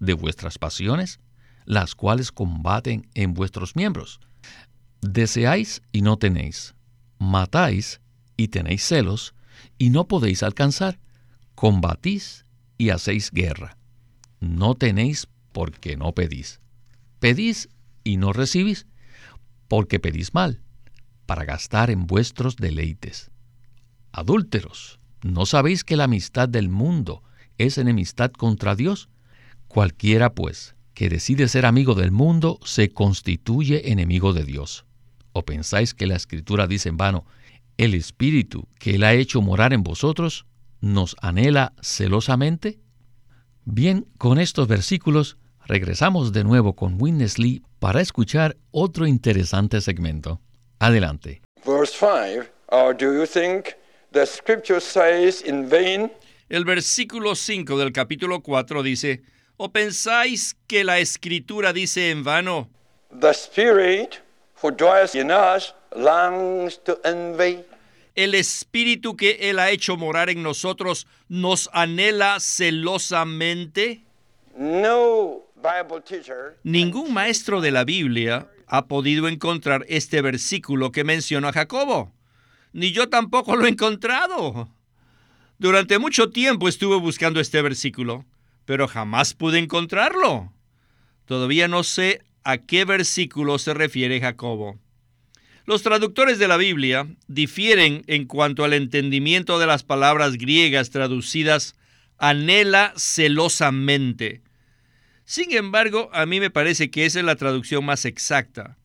¿De 0.00 0.14
vuestras 0.14 0.58
pasiones? 0.58 1.20
las 1.64 1.94
cuales 1.94 2.32
combaten 2.32 3.06
en 3.12 3.34
vuestros 3.34 3.76
miembros. 3.76 4.20
Deseáis 5.02 5.82
y 5.92 6.00
no 6.00 6.16
tenéis. 6.16 6.74
Matáis 7.18 8.00
y 8.38 8.48
tenéis 8.48 8.82
celos 8.84 9.34
y 9.76 9.90
no 9.90 10.08
podéis 10.08 10.42
alcanzar. 10.42 10.98
Combatís 11.54 12.46
y 12.78 12.88
hacéis 12.88 13.30
guerra. 13.30 13.76
No 14.40 14.76
tenéis 14.76 15.28
porque 15.58 15.96
no 15.96 16.12
pedís. 16.12 16.60
Pedís 17.18 17.68
y 18.04 18.16
no 18.16 18.32
recibís 18.32 18.86
porque 19.66 19.98
pedís 19.98 20.32
mal, 20.32 20.62
para 21.26 21.44
gastar 21.44 21.90
en 21.90 22.06
vuestros 22.06 22.54
deleites. 22.54 23.32
Adúlteros, 24.12 25.00
¿no 25.24 25.46
sabéis 25.46 25.82
que 25.82 25.96
la 25.96 26.04
amistad 26.04 26.48
del 26.48 26.68
mundo 26.68 27.24
es 27.58 27.76
enemistad 27.76 28.30
contra 28.30 28.76
Dios? 28.76 29.08
Cualquiera, 29.66 30.32
pues, 30.32 30.76
que 30.94 31.08
decide 31.08 31.48
ser 31.48 31.66
amigo 31.66 31.96
del 31.96 32.12
mundo 32.12 32.60
se 32.64 32.90
constituye 32.90 33.90
enemigo 33.90 34.32
de 34.32 34.44
Dios. 34.44 34.84
¿O 35.32 35.44
pensáis 35.44 35.92
que 35.92 36.06
la 36.06 36.14
Escritura 36.14 36.68
dice 36.68 36.88
en 36.88 36.98
vano, 36.98 37.26
el 37.78 37.94
Espíritu 37.94 38.68
que 38.78 38.94
Él 38.94 39.02
ha 39.02 39.12
hecho 39.14 39.42
morar 39.42 39.72
en 39.72 39.82
vosotros 39.82 40.46
nos 40.80 41.16
anhela 41.20 41.72
celosamente? 41.82 42.78
Bien, 43.64 44.06
con 44.18 44.38
estos 44.38 44.68
versículos 44.68 45.36
regresamos 45.68 46.32
de 46.32 46.42
nuevo 46.44 46.74
con 46.74 46.96
Witness 47.00 47.38
Lee 47.38 47.62
para 47.78 48.00
escuchar 48.00 48.56
otro 48.70 49.06
interesante 49.06 49.80
segmento. 49.80 50.40
Adelante. 50.80 51.42
El 56.48 56.64
versículo 56.64 57.34
5 57.34 57.78
del 57.78 57.92
capítulo 57.92 58.40
4 58.40 58.82
dice, 58.82 59.22
¿O 59.58 59.70
pensáis 59.70 60.56
que 60.66 60.84
la 60.84 60.98
escritura 60.98 61.72
dice 61.72 62.10
en 62.10 62.24
vano? 62.24 62.70
The 63.20 63.34
spirit 63.34 64.22
who 64.62 64.70
dwells 64.70 65.14
in 65.14 65.30
us 65.30 65.74
longs 65.94 66.82
to 66.84 66.98
envy. 67.04 67.64
El 68.14 68.34
espíritu 68.34 69.16
que 69.16 69.50
él 69.50 69.58
ha 69.58 69.70
hecho 69.70 69.96
morar 69.96 70.30
en 70.30 70.42
nosotros 70.42 71.06
nos 71.28 71.68
anhela 71.72 72.40
celosamente. 72.40 74.02
No 74.56 75.47
Ningún 76.62 77.12
maestro 77.12 77.60
de 77.60 77.70
la 77.70 77.84
Biblia 77.84 78.48
ha 78.66 78.86
podido 78.86 79.28
encontrar 79.28 79.84
este 79.88 80.22
versículo 80.22 80.92
que 80.92 81.04
menciona 81.04 81.52
Jacobo. 81.52 82.12
Ni 82.72 82.92
yo 82.92 83.08
tampoco 83.08 83.56
lo 83.56 83.66
he 83.66 83.70
encontrado. 83.70 84.68
Durante 85.58 85.98
mucho 85.98 86.30
tiempo 86.30 86.68
estuve 86.68 86.96
buscando 86.96 87.40
este 87.40 87.62
versículo 87.62 88.24
pero 88.68 88.86
jamás 88.86 89.32
pude 89.32 89.58
encontrarlo. 89.58 90.52
Todavía 91.24 91.68
no 91.68 91.84
sé 91.84 92.20
a 92.44 92.58
qué 92.58 92.84
versículo 92.84 93.58
se 93.58 93.72
refiere 93.72 94.20
Jacobo. 94.20 94.78
Los 95.64 95.82
traductores 95.82 96.38
de 96.38 96.48
la 96.48 96.58
Biblia 96.58 97.06
difieren 97.28 98.04
en 98.08 98.26
cuanto 98.26 98.64
al 98.64 98.74
entendimiento 98.74 99.58
de 99.58 99.66
las 99.66 99.84
palabras 99.84 100.34
griegas 100.34 100.90
traducidas 100.90 101.76
anhela 102.18 102.92
celosamente. 102.94 104.42
Sin 105.28 105.54
embargo, 105.54 106.08
a 106.14 106.24
mí 106.24 106.40
me 106.40 106.48
parece 106.48 106.90
que 106.90 107.04
esa 107.04 107.18
es 107.18 107.24
la 107.26 107.36
traducción 107.36 107.84
más 107.84 108.06
exacta. 108.06 108.78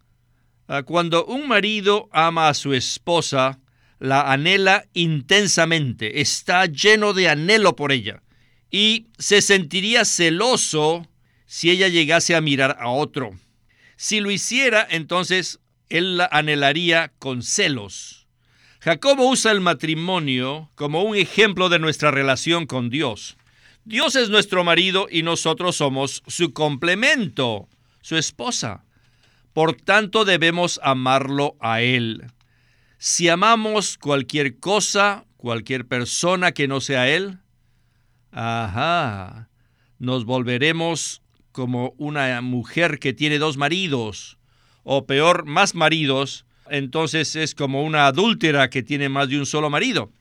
Ah, 0.67 0.83
cuando 0.83 1.23
un 1.23 1.47
marido 1.47 2.09
ama 2.11 2.49
a 2.49 2.53
su 2.53 2.73
esposa, 2.73 3.61
la 3.97 4.29
anhela 4.29 4.83
intensamente, 4.91 6.19
está 6.19 6.65
lleno 6.65 7.13
de 7.13 7.29
anhelo 7.29 7.77
por 7.77 7.93
ella 7.93 8.23
y 8.69 9.07
se 9.17 9.41
sentiría 9.41 10.03
celoso 10.03 11.07
si 11.45 11.69
ella 11.71 11.87
llegase 11.87 12.35
a 12.35 12.41
mirar 12.41 12.75
a 12.77 12.89
otro. 12.89 13.31
Si 13.95 14.19
lo 14.19 14.29
hiciera, 14.29 14.85
entonces 14.89 15.61
él 15.87 16.17
la 16.17 16.25
anhelaría 16.29 17.13
con 17.19 17.41
celos. 17.41 18.27
Jacobo 18.81 19.29
usa 19.29 19.53
el 19.53 19.61
matrimonio 19.61 20.69
como 20.75 21.03
un 21.03 21.15
ejemplo 21.15 21.69
de 21.69 21.79
nuestra 21.79 22.11
relación 22.11 22.65
con 22.65 22.89
Dios. 22.89 23.37
Dios 23.85 24.15
es 24.15 24.29
nuestro 24.29 24.63
marido 24.63 25.07
y 25.11 25.23
nosotros 25.23 25.75
somos 25.75 26.23
su 26.27 26.53
complemento, 26.53 27.67
su 28.01 28.15
esposa. 28.15 28.85
Por 29.51 29.73
tanto 29.73 30.23
debemos 30.23 30.79
amarlo 30.83 31.57
a 31.59 31.81
Él. 31.81 32.23
Si 32.97 33.27
amamos 33.27 33.97
cualquier 33.97 34.59
cosa, 34.59 35.25
cualquier 35.35 35.85
persona 35.85 36.53
que 36.53 36.69
no 36.69 36.79
sea 36.79 37.09
Él, 37.09 37.39
ajá, 38.31 39.49
nos 39.99 40.23
volveremos 40.23 41.21
como 41.51 41.93
una 41.97 42.39
mujer 42.41 42.99
que 42.99 43.11
tiene 43.11 43.37
dos 43.37 43.57
maridos, 43.57 44.37
o 44.83 45.05
peor, 45.05 45.45
más 45.45 45.75
maridos, 45.75 46.45
entonces 46.69 47.35
es 47.35 47.53
como 47.53 47.83
una 47.83 48.07
adúltera 48.07 48.69
que 48.69 48.81
tiene 48.81 49.09
más 49.09 49.27
de 49.27 49.39
un 49.39 49.45
solo 49.45 49.69
marido. 49.69 50.11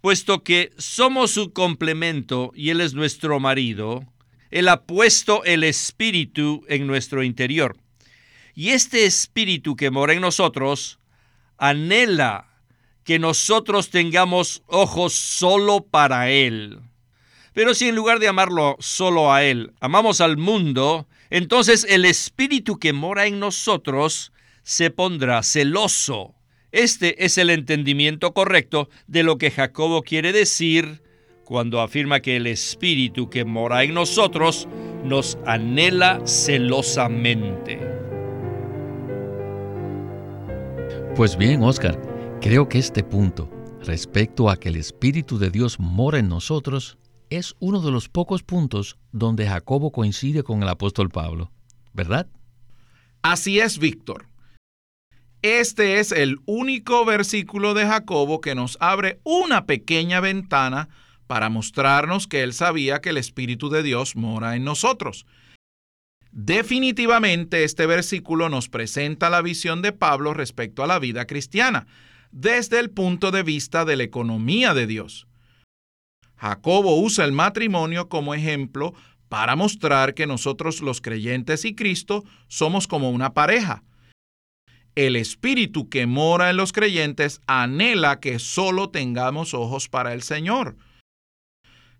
Puesto 0.00 0.44
que 0.44 0.72
somos 0.78 1.32
su 1.32 1.52
complemento 1.52 2.52
y 2.54 2.70
Él 2.70 2.80
es 2.80 2.94
nuestro 2.94 3.40
marido, 3.40 4.04
Él 4.50 4.68
ha 4.68 4.84
puesto 4.84 5.42
el 5.44 5.64
espíritu 5.64 6.64
en 6.68 6.86
nuestro 6.86 7.22
interior. 7.22 7.76
Y 8.54 8.70
este 8.70 9.04
espíritu 9.04 9.76
que 9.76 9.90
mora 9.90 10.12
en 10.12 10.20
nosotros 10.20 10.98
anhela 11.58 12.46
que 13.04 13.18
nosotros 13.18 13.90
tengamos 13.90 14.62
ojos 14.66 15.12
solo 15.12 15.80
para 15.80 16.30
Él. 16.30 16.80
Pero 17.52 17.74
si 17.74 17.88
en 17.88 17.94
lugar 17.94 18.18
de 18.18 18.28
amarlo 18.28 18.76
solo 18.80 19.32
a 19.32 19.42
Él, 19.42 19.72
amamos 19.80 20.20
al 20.20 20.36
mundo, 20.36 21.08
entonces 21.30 21.86
el 21.88 22.04
espíritu 22.04 22.78
que 22.78 22.92
mora 22.92 23.26
en 23.26 23.40
nosotros 23.40 24.32
se 24.62 24.90
pondrá 24.90 25.42
celoso. 25.42 26.35
Este 26.76 27.24
es 27.24 27.38
el 27.38 27.48
entendimiento 27.48 28.34
correcto 28.34 28.90
de 29.06 29.22
lo 29.22 29.38
que 29.38 29.50
Jacobo 29.50 30.02
quiere 30.02 30.34
decir 30.34 31.02
cuando 31.42 31.80
afirma 31.80 32.20
que 32.20 32.36
el 32.36 32.46
espíritu 32.46 33.30
que 33.30 33.46
mora 33.46 33.82
en 33.82 33.94
nosotros 33.94 34.68
nos 35.02 35.38
anhela 35.46 36.20
celosamente. 36.26 37.80
Pues 41.14 41.38
bien, 41.38 41.62
Oscar, 41.62 41.98
creo 42.42 42.68
que 42.68 42.78
este 42.78 43.02
punto, 43.02 43.50
respecto 43.82 44.50
a 44.50 44.58
que 44.58 44.68
el 44.68 44.76
Espíritu 44.76 45.38
de 45.38 45.48
Dios 45.48 45.80
mora 45.80 46.18
en 46.18 46.28
nosotros, 46.28 46.98
es 47.30 47.54
uno 47.58 47.80
de 47.80 47.90
los 47.90 48.10
pocos 48.10 48.42
puntos 48.42 48.98
donde 49.12 49.46
Jacobo 49.46 49.92
coincide 49.92 50.42
con 50.42 50.62
el 50.62 50.68
apóstol 50.68 51.08
Pablo, 51.08 51.50
¿verdad? 51.94 52.26
Así 53.22 53.60
es, 53.60 53.78
Víctor. 53.78 54.26
Este 55.42 56.00
es 56.00 56.12
el 56.12 56.38
único 56.46 57.04
versículo 57.04 57.74
de 57.74 57.86
Jacobo 57.86 58.40
que 58.40 58.54
nos 58.54 58.78
abre 58.80 59.20
una 59.22 59.66
pequeña 59.66 60.20
ventana 60.20 60.88
para 61.26 61.50
mostrarnos 61.50 62.26
que 62.26 62.42
él 62.42 62.52
sabía 62.52 63.00
que 63.00 63.10
el 63.10 63.16
Espíritu 63.16 63.68
de 63.68 63.82
Dios 63.82 64.16
mora 64.16 64.56
en 64.56 64.64
nosotros. 64.64 65.26
Definitivamente 66.32 67.64
este 67.64 67.86
versículo 67.86 68.48
nos 68.48 68.68
presenta 68.68 69.30
la 69.30 69.42
visión 69.42 69.82
de 69.82 69.92
Pablo 69.92 70.34
respecto 70.34 70.82
a 70.82 70.86
la 70.86 70.98
vida 70.98 71.26
cristiana, 71.26 71.86
desde 72.30 72.78
el 72.78 72.90
punto 72.90 73.30
de 73.30 73.42
vista 73.42 73.84
de 73.84 73.96
la 73.96 74.02
economía 74.02 74.74
de 74.74 74.86
Dios. 74.86 75.26
Jacobo 76.36 77.00
usa 77.00 77.24
el 77.24 77.32
matrimonio 77.32 78.08
como 78.08 78.34
ejemplo 78.34 78.94
para 79.28 79.56
mostrar 79.56 80.14
que 80.14 80.26
nosotros 80.26 80.82
los 80.82 81.00
creyentes 81.00 81.64
y 81.64 81.74
Cristo 81.74 82.24
somos 82.48 82.86
como 82.86 83.10
una 83.10 83.32
pareja. 83.32 83.82
El 84.96 85.14
espíritu 85.14 85.88
que 85.90 86.06
mora 86.06 86.50
en 86.50 86.56
los 86.56 86.72
creyentes 86.72 87.40
anhela 87.46 88.18
que 88.18 88.38
solo 88.38 88.88
tengamos 88.88 89.52
ojos 89.52 89.88
para 89.88 90.14
el 90.14 90.22
Señor. 90.22 90.76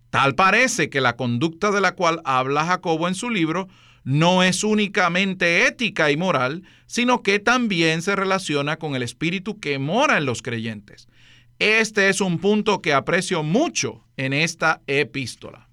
Tal 0.09 0.33
parece 0.33 0.89
que 0.89 0.99
la 0.99 1.15
conducta 1.15 1.71
de 1.71 1.79
la 1.79 1.93
cual 1.93 2.21
habla 2.25 2.65
Jacobo 2.65 3.07
en 3.07 3.13
su 3.13 3.29
libro 3.29 3.67
no 4.03 4.41
es 4.41 4.63
únicamente 4.63 5.67
ética 5.67 6.09
y 6.09 6.17
moral, 6.17 6.63
sino 6.87 7.21
que 7.21 7.39
también 7.39 8.01
se 8.01 8.15
relaciona 8.15 8.77
con 8.77 8.95
el 8.95 9.03
espíritu 9.03 9.59
que 9.59 9.77
mora 9.79 10.17
en 10.17 10.25
los 10.25 10.41
creyentes. 10.41 11.07
Este 11.59 12.09
es 12.09 12.19
un 12.19 12.39
punto 12.39 12.81
que 12.81 12.93
aprecio 12.93 13.43
mucho 13.43 14.05
en 14.15 14.33
esta 14.33 14.81
epístola. 14.87 15.67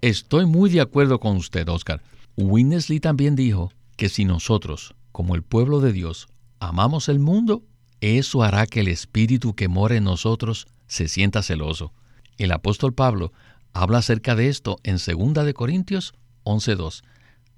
Estoy 0.00 0.46
muy 0.46 0.70
de 0.70 0.80
acuerdo 0.80 1.20
con 1.20 1.36
usted, 1.36 1.68
Oscar. 1.68 2.02
Winnesley 2.36 3.00
también 3.00 3.36
dijo 3.36 3.72
que 3.96 4.08
si 4.08 4.24
nosotros, 4.24 4.94
como 5.14 5.36
el 5.36 5.44
pueblo 5.44 5.78
de 5.78 5.92
Dios, 5.92 6.26
amamos 6.58 7.08
el 7.08 7.20
mundo, 7.20 7.62
eso 8.00 8.42
hará 8.42 8.66
que 8.66 8.80
el 8.80 8.88
espíritu 8.88 9.54
que 9.54 9.68
mora 9.68 9.94
en 9.94 10.02
nosotros 10.02 10.66
se 10.88 11.06
sienta 11.06 11.44
celoso. 11.44 11.92
El 12.36 12.50
apóstol 12.50 12.94
Pablo 12.94 13.32
habla 13.72 13.98
acerca 13.98 14.34
de 14.34 14.48
esto 14.48 14.76
en 14.82 14.96
2 14.96 15.46
de 15.46 15.54
Corintios 15.54 16.14
11:2, 16.42 17.04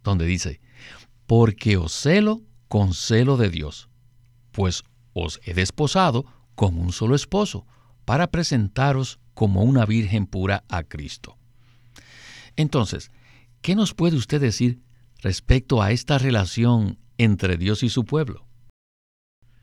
donde 0.05 0.27
dice: 0.27 0.61
"Porque 1.27 1.79
os 1.79 1.93
celo 1.93 2.43
con 2.69 2.93
celo 2.93 3.39
de 3.39 3.49
Dios, 3.49 3.89
pues 4.53 4.85
os 5.15 5.41
he 5.43 5.55
desposado 5.55 6.27
con 6.57 6.79
un 6.79 6.93
solo 6.93 7.15
esposo, 7.15 7.65
para 8.05 8.31
presentaros 8.31 9.19
como 9.33 9.63
una 9.63 9.87
virgen 9.87 10.27
pura 10.27 10.63
a 10.69 10.83
Cristo. 10.83 11.39
Entonces, 12.55 13.11
¿qué 13.63 13.75
nos 13.75 13.95
puede 13.95 14.17
usted 14.17 14.43
decir 14.43 14.83
respecto 15.23 15.81
a 15.81 15.91
esta 15.91 16.19
relación 16.19 16.99
entre 17.19 17.57
Dios 17.57 17.83
y 17.83 17.89
su 17.89 18.05
pueblo? 18.05 18.47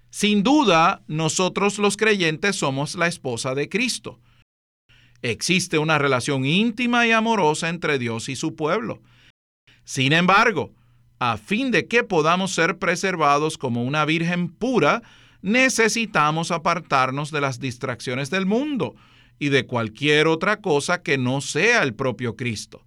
Sin 0.10 0.44
duda, 0.44 1.02
nosotros 1.08 1.80
los 1.80 1.98
creyentes 1.98 2.56
somos 2.56 2.96
la 2.96 3.08
esposa 3.08 3.56
de 3.56 3.68
Cristo. 3.68 4.20
Existe 5.24 5.78
una 5.78 5.98
relación 5.98 6.46
íntima 6.46 7.08
y 7.08 7.12
amorosa 7.12 7.70
entre 7.70 7.98
Dios 7.98 8.30
y 8.30 8.36
su 8.36 8.56
pueblo. 8.56 9.02
Sin 9.86 10.14
embargo, 10.14 10.74
a 11.20 11.38
fin 11.38 11.72
de 11.72 11.88
que 11.88 12.04
podamos 12.04 12.54
ser 12.54 12.78
preservados 12.78 13.58
como 13.58 13.84
una 13.84 14.06
virgen 14.06 14.50
pura, 14.50 15.02
necesitamos 15.42 16.52
apartarnos 16.52 17.32
de 17.32 17.42
las 17.42 17.60
distracciones 17.60 18.30
del 18.30 18.46
mundo 18.46 18.96
y 19.40 19.50
de 19.50 19.66
cualquier 19.66 20.28
otra 20.28 20.62
cosa 20.62 21.02
que 21.02 21.18
no 21.18 21.42
sea 21.42 21.84
el 21.84 21.94
propio 21.94 22.36
Cristo. 22.36 22.84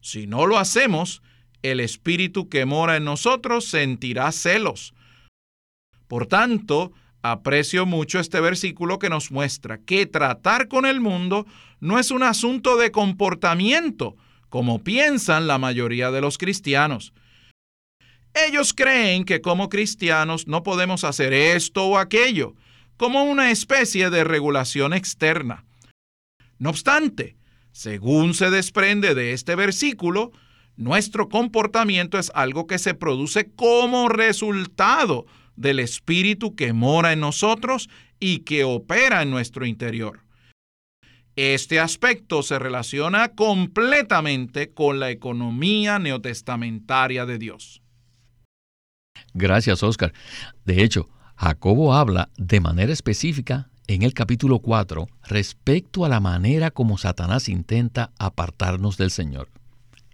Si 0.00 0.26
no 0.26 0.46
lo 0.46 0.58
hacemos, 0.58 1.22
el 1.70 1.80
Espíritu 1.80 2.48
que 2.48 2.64
mora 2.64 2.96
en 2.96 3.04
nosotros 3.04 3.66
sentirá 3.66 4.30
celos. 4.32 4.94
Por 6.08 6.26
tanto, 6.26 6.92
aprecio 7.22 7.86
mucho 7.86 8.20
este 8.20 8.40
versículo 8.40 8.98
que 8.98 9.10
nos 9.10 9.30
muestra 9.30 9.78
que 9.78 10.06
tratar 10.06 10.68
con 10.68 10.86
el 10.86 11.00
mundo 11.00 11.46
no 11.80 11.98
es 11.98 12.10
un 12.10 12.22
asunto 12.22 12.76
de 12.76 12.90
comportamiento, 12.90 14.16
como 14.48 14.82
piensan 14.82 15.46
la 15.46 15.58
mayoría 15.58 16.10
de 16.10 16.20
los 16.20 16.38
cristianos. 16.38 17.12
Ellos 18.34 18.74
creen 18.74 19.24
que 19.24 19.40
como 19.40 19.68
cristianos 19.68 20.46
no 20.46 20.62
podemos 20.62 21.04
hacer 21.04 21.32
esto 21.32 21.86
o 21.86 21.98
aquello, 21.98 22.54
como 22.96 23.24
una 23.24 23.50
especie 23.50 24.10
de 24.10 24.24
regulación 24.24 24.92
externa. 24.92 25.64
No 26.58 26.70
obstante, 26.70 27.36
según 27.72 28.34
se 28.34 28.50
desprende 28.50 29.14
de 29.14 29.32
este 29.32 29.54
versículo, 29.54 30.32
nuestro 30.76 31.28
comportamiento 31.28 32.18
es 32.18 32.30
algo 32.34 32.66
que 32.66 32.78
se 32.78 32.94
produce 32.94 33.50
como 33.54 34.08
resultado 34.08 35.26
del 35.56 35.80
Espíritu 35.80 36.54
que 36.54 36.72
mora 36.72 37.12
en 37.12 37.20
nosotros 37.20 37.88
y 38.20 38.40
que 38.40 38.64
opera 38.64 39.22
en 39.22 39.30
nuestro 39.30 39.66
interior. 39.66 40.20
Este 41.34 41.80
aspecto 41.80 42.42
se 42.42 42.58
relaciona 42.58 43.28
completamente 43.28 44.72
con 44.72 45.00
la 45.00 45.10
economía 45.10 45.98
neotestamentaria 45.98 47.26
de 47.26 47.38
Dios. 47.38 47.82
Gracias, 49.34 49.82
Oscar. 49.82 50.14
De 50.64 50.82
hecho, 50.82 51.08
Jacobo 51.36 51.94
habla 51.94 52.30
de 52.38 52.60
manera 52.60 52.92
específica 52.92 53.68
en 53.86 54.02
el 54.02 54.14
capítulo 54.14 54.60
4 54.60 55.06
respecto 55.24 56.06
a 56.06 56.08
la 56.08 56.20
manera 56.20 56.70
como 56.70 56.96
Satanás 56.96 57.50
intenta 57.50 58.12
apartarnos 58.18 58.96
del 58.96 59.10
Señor. 59.10 59.50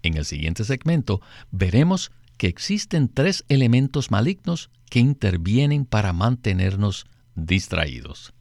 En 0.03 0.17
el 0.17 0.25
siguiente 0.25 0.65
segmento 0.65 1.21
veremos 1.51 2.13
que 2.37 2.49
existen 2.49 3.09
tres 3.09 3.45
elementos 3.49 4.11
malignos 4.11 4.71
que 4.91 4.99
intervienen 4.99 5.85
para 5.85 6.13
mantenernos 6.13 7.07
distraídos. 7.35 8.35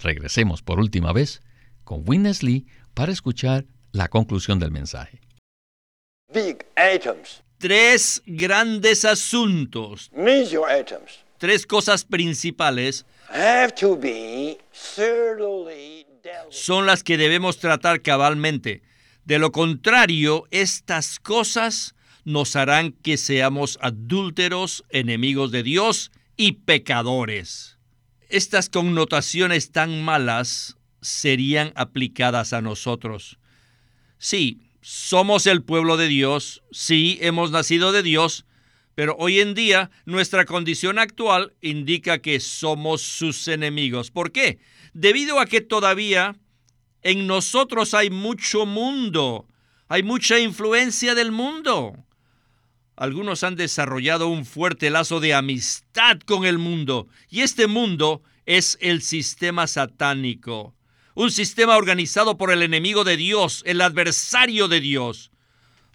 Regresemos 0.00 0.62
por 0.62 0.78
última 0.80 1.12
vez 1.12 1.42
con 1.84 2.02
Witness 2.06 2.42
Lee 2.42 2.66
para 2.94 3.12
escuchar 3.12 3.66
la 3.92 4.08
conclusión 4.08 4.58
del 4.58 4.70
mensaje. 4.70 5.20
Big 6.32 6.64
items 6.76 7.42
tres 7.62 8.20
grandes 8.26 9.04
asuntos, 9.04 10.10
tres 11.38 11.64
cosas 11.64 12.04
principales, 12.04 13.06
son 16.50 16.86
las 16.86 17.04
que 17.04 17.16
debemos 17.16 17.58
tratar 17.60 18.02
cabalmente. 18.02 18.82
De 19.24 19.38
lo 19.38 19.52
contrario, 19.52 20.44
estas 20.50 21.20
cosas 21.20 21.94
nos 22.24 22.56
harán 22.56 22.92
que 22.92 23.16
seamos 23.16 23.78
adúlteros, 23.80 24.84
enemigos 24.90 25.52
de 25.52 25.62
Dios 25.62 26.10
y 26.36 26.52
pecadores. 26.52 27.78
Estas 28.28 28.68
connotaciones 28.68 29.70
tan 29.70 30.02
malas 30.02 30.76
serían 31.00 31.72
aplicadas 31.76 32.52
a 32.52 32.62
nosotros. 32.62 33.38
Sí, 34.18 34.60
somos 34.80 35.46
el 35.46 35.62
pueblo 35.62 35.96
de 35.96 36.08
Dios, 36.08 36.62
sí 36.72 37.18
hemos 37.20 37.50
nacido 37.50 37.92
de 37.92 38.02
Dios, 38.02 38.44
Pero 38.94 39.16
hoy 39.18 39.40
en 39.40 39.54
día 39.54 39.90
nuestra 40.04 40.44
condición 40.44 40.98
actual 40.98 41.54
indica 41.62 42.18
que 42.18 42.40
somos 42.40 43.00
sus 43.00 43.48
enemigos. 43.48 44.10
¿Por 44.10 44.32
qué? 44.32 44.58
Debido 44.92 45.40
a 45.40 45.46
que 45.46 45.62
todavía 45.62 46.36
en 47.02 47.26
nosotros 47.26 47.94
hay 47.94 48.10
mucho 48.10 48.66
mundo, 48.66 49.46
hay 49.88 50.02
mucha 50.02 50.38
influencia 50.38 51.14
del 51.14 51.32
mundo. 51.32 51.96
Algunos 52.96 53.42
han 53.42 53.56
desarrollado 53.56 54.28
un 54.28 54.44
fuerte 54.44 54.90
lazo 54.90 55.18
de 55.18 55.34
amistad 55.34 56.20
con 56.20 56.44
el 56.44 56.58
mundo 56.58 57.08
y 57.28 57.40
este 57.40 57.66
mundo 57.66 58.22
es 58.46 58.78
el 58.80 59.02
sistema 59.02 59.66
satánico, 59.66 60.74
un 61.14 61.30
sistema 61.30 61.76
organizado 61.76 62.36
por 62.36 62.52
el 62.52 62.62
enemigo 62.62 63.04
de 63.04 63.16
Dios, 63.16 63.62
el 63.66 63.80
adversario 63.80 64.68
de 64.68 64.80
Dios. 64.80 65.30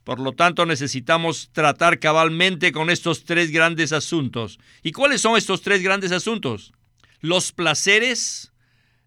Por 0.03 0.19
lo 0.19 0.31
tanto, 0.31 0.65
necesitamos 0.65 1.49
tratar 1.51 1.99
cabalmente 1.99 2.71
con 2.71 2.89
estos 2.89 3.25
tres 3.25 3.51
grandes 3.51 3.91
asuntos. 3.91 4.57
¿Y 4.81 4.93
cuáles 4.93 5.21
son 5.21 5.37
estos 5.37 5.61
tres 5.61 5.83
grandes 5.83 6.13
asuntos? 6.13 6.71
Los 7.19 7.51
placeres, 7.51 8.53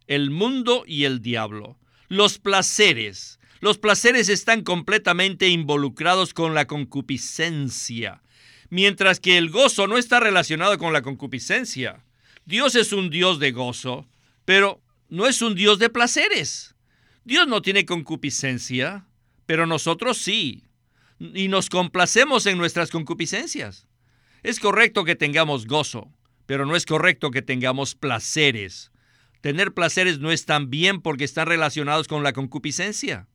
el 0.07 0.31
mundo 0.31 0.85
y 0.87 1.05
el 1.05 1.23
diablo. 1.23 1.80
Los 2.11 2.40
placeres. 2.40 3.38
Los 3.61 3.79
placeres 3.79 4.29
están 4.29 4.64
completamente 4.64 5.46
involucrados 5.46 6.35
con 6.35 6.55
la 6.55 6.66
concupiscencia, 6.66 8.25
mientras 8.68 9.20
que 9.20 9.38
el 9.38 9.49
gozo 9.49 9.87
no 9.87 9.96
está 9.96 10.18
relacionado 10.18 10.77
con 10.77 10.92
la 10.92 11.03
concupiscencia. 11.03 12.05
Dios 12.44 12.75
es 12.75 12.92
un 12.92 13.11
Dios 13.11 13.38
de 13.38 13.53
gozo, 13.53 14.09
pero 14.44 14.83
no 15.09 15.29
es 15.29 15.40
un 15.40 15.55
Dios 15.55 15.79
de 15.79 15.88
placeres. 15.88 16.75
Dios 17.25 17.46
no 17.46 17.62
tiene 17.62 17.87
concupiscencia, 17.87 19.07
pero 19.46 19.64
nosotros 19.66 20.18
sí 20.18 20.64
y 21.20 21.46
nos 21.46 21.70
complacemos 21.70 22.46
en 22.46 22.59
nuestras 22.59 22.90
concupiscencias. 22.90 23.87
Es 24.42 24.59
correcto 24.59 25.05
que 25.05 25.14
tengamos 25.14 25.68
gozo, 25.68 26.12
pero 26.46 26.66
no 26.66 26.75
es 26.75 26.87
correcto 26.87 27.31
que 27.31 27.42
tengamos 27.42 27.94
placeres. 27.94 28.89
Tener 29.40 29.72
placeres 29.72 30.18
no 30.18 30.31
es 30.31 30.44
tan 30.44 30.70
bien 30.70 31.00
porque 31.00 31.24
están 31.24 31.46
relacionados 31.46 32.09
con 32.09 32.22
la 32.22 32.33
concupiscencia. 32.33 33.26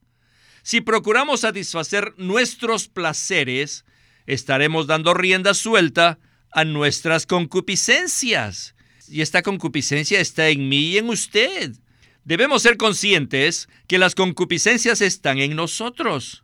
Si 0.63 0.81
procuramos 0.81 1.41
satisfacer 1.41 2.13
nuestros 2.17 2.87
placeres, 2.87 3.85
estaremos 4.25 4.87
dando 4.87 5.13
rienda 5.13 5.53
suelta 5.53 6.19
a 6.51 6.63
nuestras 6.63 7.25
concupiscencias. 7.25 8.75
Y 9.07 9.21
esta 9.21 9.41
concupiscencia 9.41 10.19
está 10.19 10.49
en 10.49 10.69
mí 10.69 10.91
y 10.91 10.97
en 10.97 11.09
usted. 11.09 11.73
Debemos 12.23 12.63
ser 12.63 12.77
conscientes 12.77 13.69
que 13.87 13.99
las 13.99 14.15
concupiscencias 14.15 15.01
están 15.01 15.37
en 15.37 15.55
nosotros. 15.55 16.43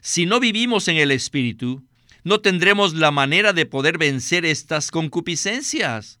Si 0.00 0.26
no 0.26 0.40
vivimos 0.40 0.88
en 0.88 0.96
el 0.96 1.12
Espíritu, 1.12 1.84
no 2.24 2.40
tendremos 2.40 2.94
la 2.94 3.12
manera 3.12 3.52
de 3.52 3.66
poder 3.66 3.98
vencer 3.98 4.44
estas 4.44 4.90
concupiscencias. 4.90 6.18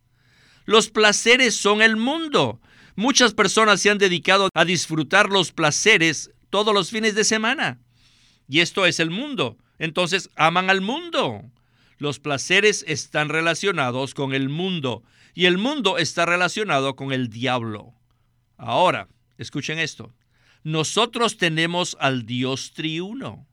Los 0.64 0.90
placeres 0.90 1.56
son 1.56 1.82
el 1.82 1.96
mundo. 1.96 2.60
Muchas 2.96 3.34
personas 3.34 3.80
se 3.80 3.90
han 3.90 3.98
dedicado 3.98 4.48
a 4.54 4.64
disfrutar 4.64 5.30
los 5.30 5.52
placeres 5.52 6.30
todos 6.50 6.74
los 6.74 6.90
fines 6.90 7.14
de 7.14 7.24
semana. 7.24 7.80
Y 8.48 8.60
esto 8.60 8.86
es 8.86 9.00
el 9.00 9.10
mundo. 9.10 9.56
Entonces 9.78 10.30
aman 10.36 10.70
al 10.70 10.80
mundo. 10.80 11.42
Los 11.98 12.18
placeres 12.18 12.84
están 12.86 13.28
relacionados 13.28 14.14
con 14.14 14.34
el 14.34 14.48
mundo 14.48 15.02
y 15.34 15.46
el 15.46 15.58
mundo 15.58 15.98
está 15.98 16.26
relacionado 16.26 16.96
con 16.96 17.12
el 17.12 17.28
diablo. 17.28 17.94
Ahora, 18.56 19.08
escuchen 19.38 19.78
esto. 19.78 20.12
Nosotros 20.64 21.38
tenemos 21.38 21.96
al 22.00 22.26
Dios 22.26 22.72
triuno 22.72 23.46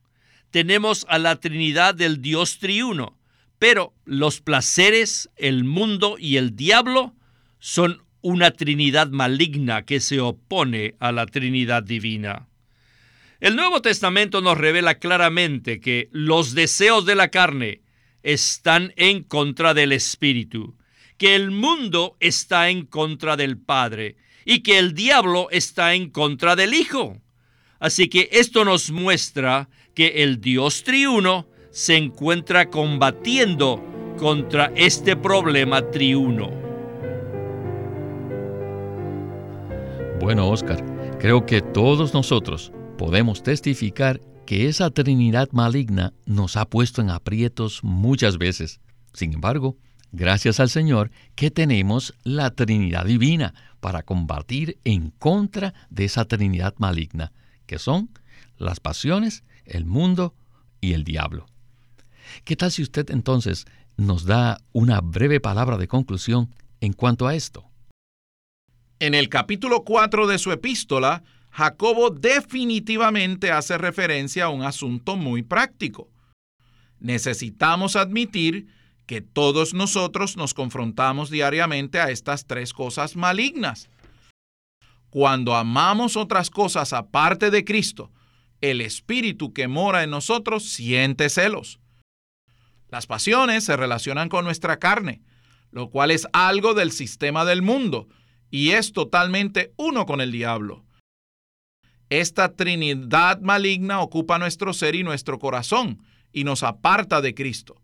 tenemos 0.51 1.05
a 1.09 1.19
la 1.19 1.39
Trinidad 1.39 1.95
del 1.95 2.21
Dios 2.21 2.59
triuno, 2.59 3.17
pero 3.59 3.93
los 4.05 4.41
placeres, 4.41 5.29
el 5.35 5.63
mundo 5.63 6.15
y 6.17 6.37
el 6.37 6.55
diablo 6.55 7.13
son 7.59 8.03
una 8.21 8.51
Trinidad 8.51 9.09
maligna 9.09 9.85
que 9.85 9.99
se 9.99 10.19
opone 10.19 10.95
a 10.99 11.11
la 11.11 11.25
Trinidad 11.25 11.83
divina. 11.83 12.47
El 13.39 13.55
Nuevo 13.55 13.81
Testamento 13.81 14.41
nos 14.41 14.57
revela 14.57 14.95
claramente 14.95 15.79
que 15.79 16.09
los 16.11 16.53
deseos 16.53 17.05
de 17.05 17.15
la 17.15 17.29
carne 17.29 17.81
están 18.21 18.93
en 18.97 19.23
contra 19.23 19.73
del 19.73 19.93
Espíritu, 19.93 20.75
que 21.17 21.35
el 21.35 21.51
mundo 21.51 22.17
está 22.19 22.69
en 22.69 22.85
contra 22.85 23.37
del 23.37 23.57
Padre 23.57 24.17
y 24.43 24.59
que 24.59 24.77
el 24.77 24.93
diablo 24.93 25.47
está 25.51 25.93
en 25.93 26.09
contra 26.09 26.55
del 26.55 26.73
Hijo. 26.73 27.21
Así 27.79 28.09
que 28.09 28.29
esto 28.33 28.65
nos 28.65 28.91
muestra 28.91 29.69
que 29.95 30.23
el 30.23 30.41
Dios 30.41 30.83
triuno 30.83 31.47
se 31.71 31.95
encuentra 31.95 32.69
combatiendo 32.69 33.81
contra 34.17 34.71
este 34.75 35.15
problema 35.15 35.89
triuno. 35.91 36.68
Bueno, 40.21 40.49
Oscar, 40.49 40.83
creo 41.17 41.45
que 41.45 41.61
todos 41.61 42.13
nosotros 42.13 42.73
podemos 42.97 43.41
testificar 43.41 44.19
que 44.45 44.67
esa 44.67 44.89
Trinidad 44.89 45.47
maligna 45.53 46.13
nos 46.25 46.57
ha 46.57 46.65
puesto 46.65 47.01
en 47.01 47.09
aprietos 47.09 47.83
muchas 47.83 48.37
veces. 48.37 48.81
Sin 49.13 49.33
embargo, 49.33 49.77
gracias 50.11 50.59
al 50.59 50.69
Señor 50.69 51.09
que 51.35 51.51
tenemos 51.51 52.15
la 52.23 52.51
Trinidad 52.51 53.05
divina 53.05 53.53
para 53.79 54.03
combatir 54.03 54.77
en 54.83 55.11
contra 55.11 55.73
de 55.89 56.03
esa 56.03 56.25
Trinidad 56.25 56.75
maligna 56.79 57.31
que 57.65 57.79
son 57.79 58.09
las 58.57 58.81
pasiones, 58.81 59.43
el 59.63 59.85
mundo 59.85 60.33
y 60.81 60.93
el 60.93 61.05
diablo. 61.05 61.45
¿Qué 62.43 62.57
tal 62.57 62.71
si 62.71 62.83
usted 62.83 63.09
entonces 63.11 63.67
nos 63.95 64.25
da 64.25 64.59
una 64.73 64.99
breve 64.99 65.39
palabra 65.39 65.77
de 65.77 65.87
conclusión 65.87 66.53
en 66.81 66.91
cuanto 66.91 67.25
a 67.25 67.35
esto? 67.35 67.68
En 69.01 69.15
el 69.15 69.29
capítulo 69.29 69.85
4 69.85 70.27
de 70.27 70.37
su 70.37 70.51
epístola, 70.51 71.23
Jacobo 71.51 72.09
definitivamente 72.09 73.49
hace 73.49 73.77
referencia 73.77 74.45
a 74.45 74.49
un 74.49 74.61
asunto 74.61 75.15
muy 75.15 75.41
práctico. 75.41 76.09
Necesitamos 76.99 77.95
admitir 77.95 78.67
que 79.05 79.21
todos 79.21 79.73
nosotros 79.73 80.35
nos 80.35 80.53
confrontamos 80.53 81.29
diariamente 81.29 82.01
a 82.01 82.09
estas 82.09 82.45
tres 82.45 82.73
cosas 82.73 83.15
malignas. 83.15 83.89
Cuando 85.09 85.55
amamos 85.55 86.17
otras 86.17 86.49
cosas 86.49 86.91
aparte 86.91 87.51
de 87.51 87.63
Cristo, 87.63 88.11
el 88.59 88.81
espíritu 88.81 89.53
que 89.53 89.69
mora 89.69 90.03
en 90.03 90.09
nosotros 90.09 90.65
siente 90.65 91.29
celos. 91.29 91.79
Las 92.89 93.07
pasiones 93.07 93.63
se 93.63 93.77
relacionan 93.77 94.27
con 94.27 94.43
nuestra 94.43 94.77
carne, 94.77 95.21
lo 95.71 95.89
cual 95.89 96.11
es 96.11 96.27
algo 96.33 96.73
del 96.73 96.91
sistema 96.91 97.45
del 97.45 97.61
mundo 97.61 98.09
y 98.49 98.71
es 98.71 98.93
totalmente 98.93 99.73
uno 99.77 100.05
con 100.05 100.21
el 100.21 100.31
diablo. 100.31 100.83
Esta 102.09 102.55
trinidad 102.55 103.39
maligna 103.41 104.01
ocupa 104.01 104.39
nuestro 104.39 104.73
ser 104.73 104.95
y 104.95 105.03
nuestro 105.03 105.37
corazón 105.37 106.01
y 106.33 106.43
nos 106.43 106.63
aparta 106.63 107.21
de 107.21 107.35
Cristo. 107.35 107.81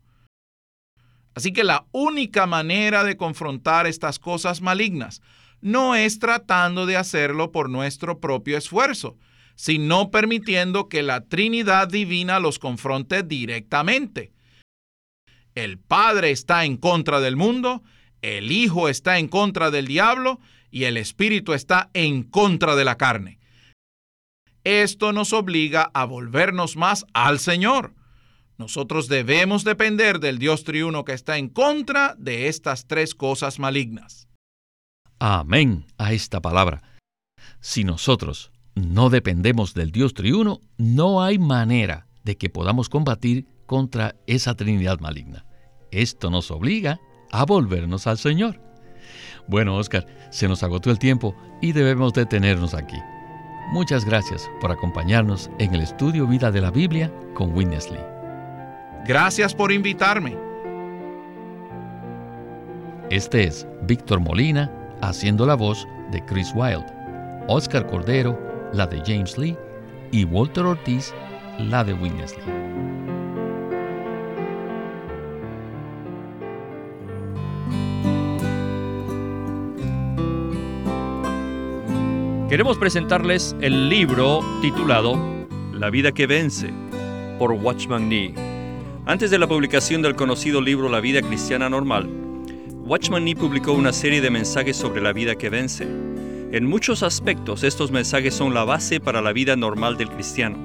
Así 1.34 1.52
que 1.52 1.64
la 1.64 1.86
única 1.92 2.46
manera 2.46 3.04
de 3.04 3.16
confrontar 3.16 3.86
estas 3.86 4.18
cosas 4.18 4.62
malignas 4.62 5.20
no 5.60 5.94
es 5.94 6.18
tratando 6.18 6.86
de 6.86 6.96
hacerlo 6.96 7.52
por 7.52 7.70
nuestro 7.70 8.20
propio 8.20 8.56
esfuerzo, 8.56 9.16
sino 9.54 10.10
permitiendo 10.10 10.88
que 10.88 11.02
la 11.02 11.22
Trinidad 11.22 11.88
Divina 11.88 12.40
los 12.40 12.58
confronte 12.58 13.22
directamente. 13.22 14.32
El 15.54 15.78
Padre 15.78 16.30
está 16.30 16.64
en 16.64 16.76
contra 16.76 17.20
del 17.20 17.36
mundo, 17.36 17.82
el 18.22 18.50
Hijo 18.50 18.88
está 18.88 19.18
en 19.18 19.28
contra 19.28 19.70
del 19.70 19.86
diablo 19.86 20.40
y 20.76 20.84
el 20.84 20.98
Espíritu 20.98 21.54
está 21.54 21.88
en 21.94 22.22
contra 22.22 22.76
de 22.76 22.84
la 22.84 22.98
carne. 22.98 23.38
Esto 24.62 25.14
nos 25.14 25.32
obliga 25.32 25.90
a 25.94 26.04
volvernos 26.04 26.76
más 26.76 27.06
al 27.14 27.38
Señor. 27.38 27.94
Nosotros 28.58 29.08
debemos 29.08 29.64
depender 29.64 30.20
del 30.20 30.38
Dios 30.38 30.64
triuno 30.64 31.06
que 31.06 31.14
está 31.14 31.38
en 31.38 31.48
contra 31.48 32.14
de 32.18 32.48
estas 32.48 32.86
tres 32.86 33.14
cosas 33.14 33.58
malignas. 33.58 34.28
Amén 35.18 35.86
a 35.96 36.12
esta 36.12 36.42
palabra. 36.42 36.82
Si 37.60 37.82
nosotros 37.82 38.52
no 38.74 39.08
dependemos 39.08 39.72
del 39.72 39.92
Dios 39.92 40.12
triuno, 40.12 40.60
no 40.76 41.22
hay 41.22 41.38
manera 41.38 42.06
de 42.22 42.36
que 42.36 42.50
podamos 42.50 42.90
combatir 42.90 43.46
contra 43.64 44.14
esa 44.26 44.54
Trinidad 44.54 45.00
maligna. 45.00 45.46
Esto 45.90 46.28
nos 46.28 46.50
obliga 46.50 47.00
a 47.32 47.46
volvernos 47.46 48.06
al 48.06 48.18
Señor. 48.18 48.65
Bueno, 49.48 49.76
Oscar, 49.76 50.06
se 50.30 50.48
nos 50.48 50.62
agotó 50.62 50.90
el 50.90 50.98
tiempo 50.98 51.34
y 51.60 51.72
debemos 51.72 52.12
detenernos 52.12 52.74
aquí. 52.74 52.98
Muchas 53.72 54.04
gracias 54.04 54.48
por 54.60 54.70
acompañarnos 54.70 55.50
en 55.58 55.74
el 55.74 55.80
estudio 55.80 56.26
Vida 56.26 56.50
de 56.50 56.60
la 56.60 56.70
Biblia 56.70 57.12
con 57.34 57.56
Winnesley. 57.56 58.00
Gracias 59.06 59.54
por 59.54 59.72
invitarme. 59.72 60.36
Este 63.10 63.44
es 63.44 63.66
Víctor 63.82 64.20
Molina 64.20 64.70
haciendo 65.00 65.46
la 65.46 65.54
voz 65.54 65.86
de 66.10 66.24
Chris 66.24 66.52
Wilde, 66.54 66.86
Oscar 67.48 67.86
Cordero, 67.86 68.38
la 68.72 68.86
de 68.86 69.00
James 69.06 69.38
Lee, 69.38 69.56
y 70.10 70.24
Walter 70.24 70.64
Ortiz, 70.64 71.12
la 71.58 71.84
de 71.84 71.92
Winnesley. 71.92 72.95
Queremos 82.48 82.78
presentarles 82.78 83.56
el 83.60 83.88
libro 83.88 84.38
titulado 84.62 85.18
La 85.72 85.90
vida 85.90 86.12
que 86.12 86.28
vence 86.28 86.70
por 87.40 87.50
Watchman 87.50 88.08
Nee. 88.08 88.34
Antes 89.04 89.32
de 89.32 89.38
la 89.40 89.48
publicación 89.48 90.00
del 90.00 90.14
conocido 90.14 90.60
libro 90.60 90.88
La 90.88 91.00
vida 91.00 91.22
cristiana 91.22 91.68
normal, 91.68 92.08
Watchman 92.84 93.24
Nee 93.24 93.34
publicó 93.34 93.72
una 93.72 93.92
serie 93.92 94.20
de 94.20 94.30
mensajes 94.30 94.76
sobre 94.76 95.02
la 95.02 95.12
vida 95.12 95.34
que 95.34 95.50
vence. 95.50 95.88
En 96.52 96.66
muchos 96.66 97.02
aspectos 97.02 97.64
estos 97.64 97.90
mensajes 97.90 98.32
son 98.34 98.54
la 98.54 98.62
base 98.62 99.00
para 99.00 99.20
la 99.20 99.32
vida 99.32 99.56
normal 99.56 99.96
del 99.96 100.08
cristiano. 100.08 100.56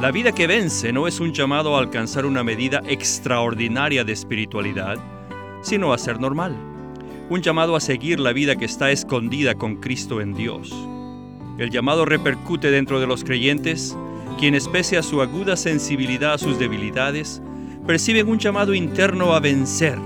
La 0.00 0.10
vida 0.10 0.32
que 0.32 0.48
vence 0.48 0.92
no 0.92 1.06
es 1.06 1.20
un 1.20 1.32
llamado 1.32 1.76
a 1.76 1.78
alcanzar 1.78 2.26
una 2.26 2.42
medida 2.42 2.82
extraordinaria 2.88 4.02
de 4.02 4.14
espiritualidad, 4.14 4.96
sino 5.62 5.92
a 5.92 5.98
ser 5.98 6.18
normal. 6.18 6.69
Un 7.30 7.40
llamado 7.40 7.76
a 7.76 7.80
seguir 7.80 8.20
la 8.20 8.34
vida 8.34 8.56
que 8.56 8.66
está 8.66 8.90
escondida 8.90 9.54
con 9.54 9.76
Cristo 9.76 10.20
en 10.20 10.34
Dios. 10.34 10.70
El 11.56 11.70
llamado 11.70 12.04
repercute 12.04 12.70
dentro 12.70 13.00
de 13.00 13.06
los 13.06 13.24
creyentes, 13.24 13.96
quienes 14.38 14.68
pese 14.68 14.98
a 14.98 15.02
su 15.02 15.22
aguda 15.22 15.56
sensibilidad 15.56 16.34
a 16.34 16.38
sus 16.38 16.58
debilidades, 16.58 17.40
perciben 17.86 18.28
un 18.28 18.38
llamado 18.38 18.74
interno 18.74 19.32
a 19.32 19.40
vencer 19.40 19.98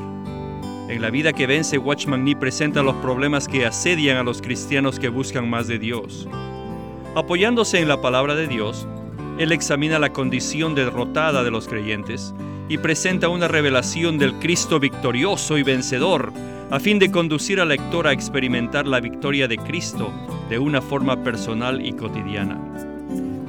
en 0.88 1.00
la 1.00 1.08
vida 1.08 1.32
que 1.32 1.46
vence, 1.46 1.78
Watchman 1.78 2.24
Nee 2.24 2.36
presenta 2.36 2.82
los 2.82 2.94
problemas 2.96 3.48
que 3.48 3.64
asedian 3.64 4.18
a 4.18 4.22
los 4.22 4.42
cristianos 4.42 4.98
que 4.98 5.08
buscan 5.08 5.48
más 5.48 5.66
de 5.66 5.78
Dios. 5.78 6.28
Apoyándose 7.14 7.80
en 7.80 7.88
la 7.88 8.02
palabra 8.02 8.34
de 8.34 8.46
Dios, 8.46 8.86
él 9.38 9.50
examina 9.50 9.98
la 9.98 10.12
condición 10.12 10.74
derrotada 10.74 11.42
de 11.42 11.50
los 11.50 11.68
creyentes 11.68 12.34
y 12.68 12.76
presenta 12.76 13.30
una 13.30 13.48
revelación 13.48 14.18
del 14.18 14.34
Cristo 14.34 14.78
victorioso 14.78 15.56
y 15.56 15.62
vencedor, 15.62 16.34
a 16.70 16.80
fin 16.80 16.98
de 16.98 17.10
conducir 17.10 17.60
al 17.60 17.68
lector 17.68 18.06
a 18.06 18.12
experimentar 18.12 18.86
la 18.86 19.00
victoria 19.00 19.48
de 19.48 19.58
Cristo 19.58 20.12
de 20.48 20.58
una 20.58 20.80
forma 20.80 21.22
personal 21.22 21.84
y 21.84 21.92
cotidiana. 21.92 22.58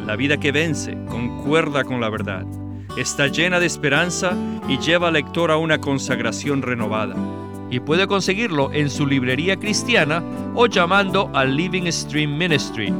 La 0.05 0.15
vida 0.15 0.37
que 0.37 0.51
vence 0.51 0.97
concuerda 1.07 1.83
con 1.83 1.99
la 1.99 2.09
verdad 2.09 2.45
está 2.97 3.27
llena 3.27 3.59
de 3.59 3.65
esperanza 3.65 4.37
y 4.67 4.77
lleva 4.77 5.07
al 5.07 5.13
lector 5.13 5.51
a 5.51 5.57
una 5.57 5.79
consagración 5.79 6.61
renovada. 6.61 7.15
Y 7.71 7.79
puede 7.79 8.07
conseguirlo 8.07 8.71
en 8.71 8.89
su 8.89 9.07
librería 9.07 9.57
cristiana 9.57 10.23
o 10.53 10.67
llamando 10.67 11.31
al 11.33 11.55
Living 11.55 11.91
Stream 11.91 12.37
Ministry 12.37 12.93